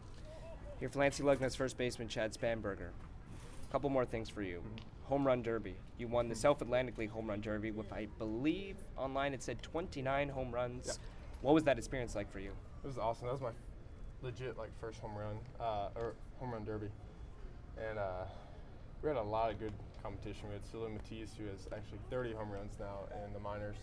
Here 0.80 0.90
for 0.90 1.00
Lansing 1.00 1.26
Lugnut's 1.26 1.56
first 1.56 1.78
baseman, 1.78 2.08
Chad 2.08 2.34
Spanberger. 2.34 2.90
A 2.90 3.72
couple 3.72 3.90
more 3.90 4.06
things 4.06 4.30
for 4.30 4.42
you. 4.42 4.64
Home 5.06 5.26
run 5.26 5.42
derby. 5.42 5.76
You 5.98 6.08
won 6.08 6.28
the 6.28 6.36
South 6.36 6.62
Atlantic 6.62 6.98
League 6.98 7.12
home 7.12 7.28
run 7.28 7.42
derby 7.42 7.72
with, 7.72 7.92
I 7.94 8.08
believe, 8.18 8.78
online 8.98 9.34
it 9.34 9.44
said 9.44 9.62
29 9.62 10.30
home 10.30 10.52
runs. 10.52 10.88
Yeah. 10.88 10.94
What 11.42 11.56
was 11.56 11.64
that 11.64 11.78
experience 11.78 12.16
like 12.16 12.32
for 12.32 12.40
you? 12.40 12.52
It 12.84 12.88
was 12.88 12.98
awesome. 12.98 13.26
That 13.26 13.34
was 13.34 13.42
my 13.42 13.50
legit 14.22 14.58
like 14.58 14.70
first 14.80 15.00
home 15.00 15.16
run 15.16 15.38
uh, 15.60 15.90
or 15.96 16.14
home 16.40 16.52
run 16.52 16.64
derby, 16.64 16.90
and 17.78 17.98
uh, 17.98 18.26
we 19.02 19.10
had 19.10 19.18
a 19.18 19.22
lot 19.22 19.50
of 19.52 19.60
good 19.60 19.74
competition. 20.04 20.50
We 20.50 20.54
had 20.54 20.64
Seuly 20.64 20.94
Matias, 20.94 21.32
who 21.38 21.46
has 21.48 21.68
actually 21.74 21.98
30 22.12 22.34
home 22.34 22.52
runs 22.52 22.74
now 22.80 23.10
in 23.26 23.34
the 23.34 23.40
minors, 23.40 23.78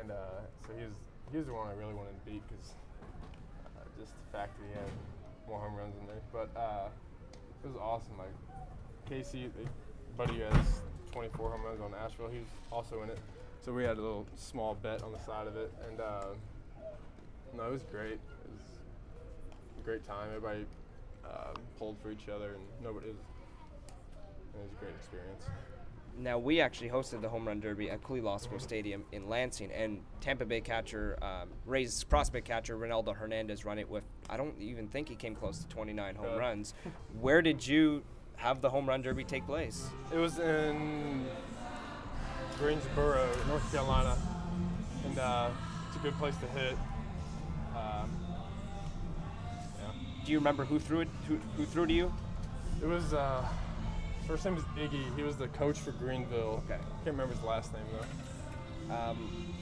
and 0.00 0.10
uh, 0.10 0.42
so 0.66 0.72
he 0.76 0.84
was 0.84 0.94
he 1.30 1.38
was 1.38 1.46
the 1.46 1.52
one 1.52 1.68
I 1.68 1.74
really 1.74 1.94
wanted 1.94 2.18
to 2.18 2.30
beat 2.30 2.42
because 2.48 2.74
uh, 3.66 3.86
just 3.98 4.12
the 4.12 4.36
fact 4.36 4.58
that 4.58 4.66
he 4.66 4.74
had 4.74 4.90
more 5.48 5.60
home 5.60 5.76
runs 5.76 5.94
than 5.94 6.06
me. 6.06 6.20
But 6.32 6.50
uh, 6.58 6.88
it 7.62 7.68
was 7.68 7.76
awesome. 7.76 8.18
Like 8.18 8.34
Casey, 9.08 9.48
buddy 10.16 10.40
has 10.40 10.82
24 11.12 11.50
home 11.50 11.62
runs 11.62 11.80
on 11.80 11.94
Asheville, 11.94 12.30
he 12.30 12.38
was 12.38 12.48
also 12.72 13.02
in 13.04 13.10
it. 13.10 13.18
So 13.60 13.72
we 13.72 13.84
had 13.84 13.96
a 13.96 14.02
little 14.02 14.26
small 14.34 14.74
bet 14.74 15.02
on 15.04 15.12
the 15.12 15.18
side 15.20 15.46
of 15.46 15.56
it, 15.56 15.72
and 15.88 16.00
uh, 16.00 16.34
no, 17.56 17.68
it 17.68 17.72
was 17.72 17.82
great. 17.84 18.12
It 18.12 18.50
was 18.50 18.62
a 19.80 19.84
great 19.84 20.04
time. 20.06 20.28
Everybody 20.34 20.66
um, 21.24 21.54
pulled 21.78 21.98
for 22.02 22.10
each 22.10 22.28
other, 22.28 22.54
and 22.54 22.62
nobody. 22.82 23.08
It 23.08 23.14
was, 23.14 23.24
it 24.54 24.60
was 24.62 24.72
a 24.72 24.80
great 24.84 24.94
experience. 24.94 25.44
Now 26.16 26.38
we 26.38 26.60
actually 26.60 26.90
hosted 26.90 27.22
the 27.22 27.28
home 27.28 27.46
run 27.46 27.58
derby 27.58 27.90
at 27.90 28.00
Cooley 28.04 28.20
Law 28.20 28.36
School 28.36 28.60
Stadium 28.60 29.04
in 29.10 29.28
Lansing, 29.28 29.72
and 29.72 30.00
Tampa 30.20 30.44
Bay 30.44 30.60
catcher, 30.60 31.18
um, 31.22 31.48
Rays 31.66 32.04
prospect 32.04 32.46
catcher 32.46 32.78
Ronaldo 32.78 33.16
Hernandez 33.16 33.64
run 33.64 33.78
it 33.80 33.88
with. 33.88 34.04
I 34.30 34.36
don't 34.36 34.54
even 34.60 34.86
think 34.86 35.08
he 35.08 35.16
came 35.16 35.34
close 35.34 35.58
to 35.58 35.68
29 35.68 36.14
home 36.14 36.26
Yeah. 36.26 36.36
runs. 36.36 36.74
Where 37.20 37.42
did 37.42 37.66
you 37.66 38.04
have 38.36 38.60
the 38.60 38.70
home 38.70 38.88
run 38.88 39.02
derby 39.02 39.24
take 39.24 39.44
place? 39.44 39.88
It 40.12 40.18
was 40.18 40.38
in 40.38 41.26
Greensboro, 42.60 43.28
North 43.48 43.72
Carolina, 43.72 44.16
and 45.04 45.18
uh, 45.18 45.50
it's 45.88 45.96
a 45.96 45.98
good 45.98 46.14
place 46.18 46.36
to 46.36 46.46
hit. 46.58 46.76
Do 50.24 50.32
you 50.32 50.38
remember 50.38 50.64
who 50.64 50.78
threw 50.78 51.00
it? 51.00 51.08
Who, 51.28 51.36
who 51.56 51.64
threw 51.66 51.86
to 51.86 51.92
you? 51.92 52.12
It 52.82 52.86
was 52.86 53.12
uh, 53.12 53.44
first 54.26 54.44
name 54.44 54.54
was 54.54 54.64
Iggy. 54.76 55.14
He 55.16 55.22
was 55.22 55.36
the 55.36 55.48
coach 55.48 55.78
for 55.78 55.92
Greenville. 55.92 56.62
Okay. 56.66 56.78
Can't 57.04 57.06
remember 57.16 57.34
his 57.34 57.42
last 57.44 57.72
name 57.72 57.82
though. 58.88 58.94
Um, 58.94 59.54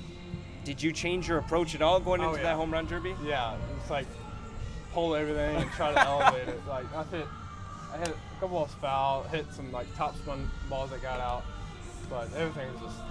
did 0.64 0.80
you 0.82 0.92
change 0.92 1.28
your 1.28 1.38
approach 1.38 1.74
at 1.74 1.82
all 1.82 1.98
going 2.00 2.20
Oh, 2.20 2.28
into 2.28 2.38
yeah. 2.38 2.44
that 2.50 2.56
home 2.56 2.72
run 2.72 2.86
derby? 2.86 3.14
Yeah, 3.24 3.56
it's 3.80 3.90
like 3.90 4.06
pull 4.92 5.14
everything 5.16 5.56
and 5.56 5.70
try 5.72 5.92
to 5.92 6.00
elevate 6.06 6.48
it. 6.48 6.60
Like 6.68 6.86
I 6.94 7.02
hit, 7.04 7.26
I 7.92 7.98
hit 7.98 8.08
a 8.08 8.40
couple 8.40 8.48
balls 8.58 8.70
foul, 8.80 9.24
hit 9.24 9.46
some 9.52 9.72
like 9.72 9.86
top 9.96 10.16
spun 10.16 10.48
balls 10.68 10.90
that 10.90 11.02
got 11.02 11.18
out, 11.20 11.44
but 12.08 12.32
everything 12.34 12.72
was 12.72 12.82
just 12.82 12.98
like, 12.98 13.08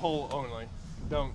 pull 0.00 0.28
only. 0.32 0.66
Don't 1.10 1.32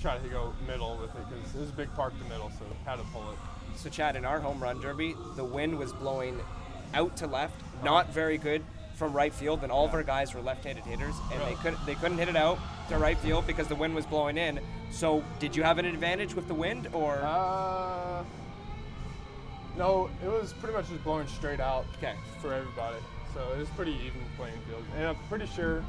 try 0.00 0.16
to 0.16 0.28
go 0.28 0.54
middle 0.66 0.96
with 0.96 1.10
it 1.10 1.28
because 1.28 1.54
it 1.54 1.60
was 1.60 1.68
a 1.68 1.72
big 1.72 1.92
park 1.94 2.14
to 2.18 2.24
middle, 2.30 2.50
so 2.58 2.64
had 2.86 2.96
to 2.96 3.02
pull 3.12 3.30
it. 3.32 3.38
So, 3.76 3.88
Chad, 3.88 4.16
in 4.16 4.24
our 4.24 4.40
home 4.40 4.62
run 4.62 4.80
derby, 4.80 5.14
the 5.36 5.44
wind 5.44 5.78
was 5.78 5.92
blowing 5.92 6.38
out 6.94 7.16
to 7.18 7.26
left, 7.26 7.54
not 7.82 8.12
very 8.12 8.36
good 8.38 8.62
from 8.94 9.12
right 9.14 9.32
field, 9.32 9.62
and 9.62 9.72
all 9.72 9.86
of 9.86 9.94
our 9.94 10.02
guys 10.02 10.34
were 10.34 10.42
left-handed 10.42 10.84
hitters, 10.84 11.14
and 11.32 11.40
they 11.42 11.54
couldn't 11.62 11.84
they 11.86 11.94
couldn't 11.94 12.18
hit 12.18 12.28
it 12.28 12.36
out 12.36 12.58
to 12.90 12.98
right 12.98 13.16
field 13.18 13.46
because 13.46 13.66
the 13.68 13.74
wind 13.74 13.94
was 13.94 14.04
blowing 14.04 14.36
in. 14.36 14.60
So, 14.90 15.24
did 15.38 15.56
you 15.56 15.62
have 15.62 15.78
an 15.78 15.86
advantage 15.86 16.34
with 16.34 16.48
the 16.48 16.54
wind, 16.54 16.88
or 16.92 17.16
Uh, 17.22 18.22
no, 19.76 20.10
it 20.22 20.28
was 20.28 20.52
pretty 20.54 20.74
much 20.76 20.88
just 20.90 21.02
blowing 21.04 21.26
straight 21.28 21.60
out 21.60 21.86
Okay. 21.98 22.14
for 22.42 22.52
everybody. 22.52 22.98
So 23.32 23.40
it 23.54 23.58
was 23.58 23.68
pretty 23.70 23.92
even 23.92 24.20
playing 24.36 24.58
field. 24.68 24.82
And 24.96 25.06
I'm 25.06 25.16
pretty 25.28 25.46
sure 25.46 25.84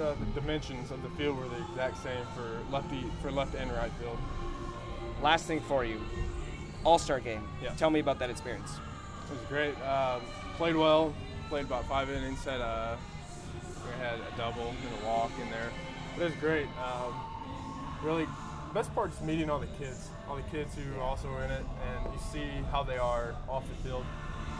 uh, 0.00 0.14
the 0.14 0.40
dimensions 0.40 0.90
of 0.90 1.02
the 1.02 1.10
field 1.10 1.36
were 1.38 1.46
the 1.48 1.62
exact 1.70 2.02
same 2.02 2.24
for 2.34 2.58
lefty 2.72 3.04
for 3.22 3.30
left 3.30 3.54
and 3.54 3.70
right 3.72 3.92
field. 4.00 4.18
last 5.22 5.46
thing 5.46 5.60
for 5.60 5.84
you, 5.84 6.00
All-Star 6.86 7.18
game? 7.18 7.46
Yeah. 7.60 7.70
Tell 7.76 7.90
me 7.90 7.98
about 7.98 8.20
that 8.20 8.30
experience. 8.30 8.70
It 9.28 9.32
was 9.32 9.48
great. 9.48 9.74
Um, 9.82 10.22
played 10.56 10.76
well. 10.76 11.12
Played 11.48 11.64
about 11.64 11.84
five 11.86 12.08
innings. 12.08 12.44
Had 12.44 12.60
a 12.60 12.96
we 13.84 13.92
had 14.00 14.14
a 14.14 14.36
double 14.36 14.68
and 14.68 15.02
a 15.02 15.06
walk 15.06 15.32
in 15.42 15.50
there. 15.50 15.70
But 16.14 16.22
it 16.22 16.30
was 16.30 16.34
great. 16.40 16.66
Um, 16.78 17.12
really, 18.02 18.26
best 18.72 18.94
part 18.94 19.12
is 19.12 19.20
meeting 19.20 19.50
all 19.50 19.58
the 19.58 19.66
kids, 19.78 20.10
all 20.28 20.36
the 20.36 20.42
kids 20.42 20.74
who 20.76 21.00
are 21.00 21.02
also 21.02 21.28
in 21.38 21.50
it, 21.50 21.64
and 21.88 22.12
you 22.12 22.20
see 22.32 22.46
how 22.70 22.82
they 22.84 22.98
are 22.98 23.34
off 23.48 23.64
the 23.68 23.88
field, 23.88 24.04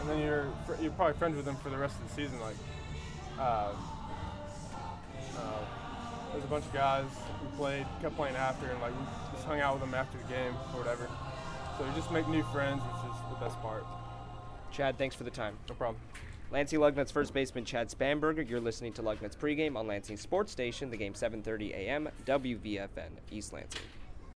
and 0.01 0.09
then 0.09 0.19
you're 0.19 0.47
fr- 0.65 0.81
you're 0.81 0.91
probably 0.91 1.17
friends 1.17 1.35
with 1.35 1.45
them 1.45 1.55
for 1.57 1.69
the 1.69 1.77
rest 1.77 1.95
of 1.99 2.07
the 2.09 2.13
season. 2.13 2.39
Like, 2.41 2.55
uh, 3.39 3.71
uh, 5.37 5.59
there's 6.31 6.43
a 6.43 6.47
bunch 6.47 6.65
of 6.65 6.73
guys 6.73 7.05
who 7.41 7.57
played, 7.57 7.85
kept 8.01 8.15
playing 8.17 8.35
after, 8.35 8.67
and 8.67 8.81
like 8.81 8.91
we 8.91 9.05
just 9.33 9.45
hung 9.45 9.61
out 9.61 9.73
with 9.73 9.81
them 9.81 9.93
after 9.93 10.17
the 10.17 10.33
game 10.33 10.53
or 10.73 10.79
whatever. 10.79 11.09
So 11.77 11.85
you 11.85 11.91
just 11.95 12.11
make 12.11 12.27
new 12.27 12.43
friends, 12.45 12.81
which 12.81 13.11
is 13.11 13.19
the 13.29 13.45
best 13.45 13.61
part. 13.61 13.85
Chad, 14.71 14.97
thanks 14.97 15.15
for 15.15 15.23
the 15.23 15.29
time. 15.29 15.55
No 15.69 15.75
problem. 15.75 16.01
Lansing 16.49 16.79
Lugnut's 16.79 17.11
first 17.11 17.33
baseman 17.33 17.65
Chad 17.65 17.89
Spanberger. 17.89 18.49
You're 18.49 18.61
listening 18.61 18.93
to 18.93 19.03
Lugnut's 19.03 19.35
pregame 19.35 19.75
on 19.75 19.85
Lansing 19.85 20.17
Sports 20.17 20.51
Station. 20.51 20.89
The 20.89 20.97
game 20.97 21.13
7:30 21.13 21.73
a.m. 21.73 22.09
WVFN 22.25 23.11
East 23.31 23.53
Lansing. 23.53 23.81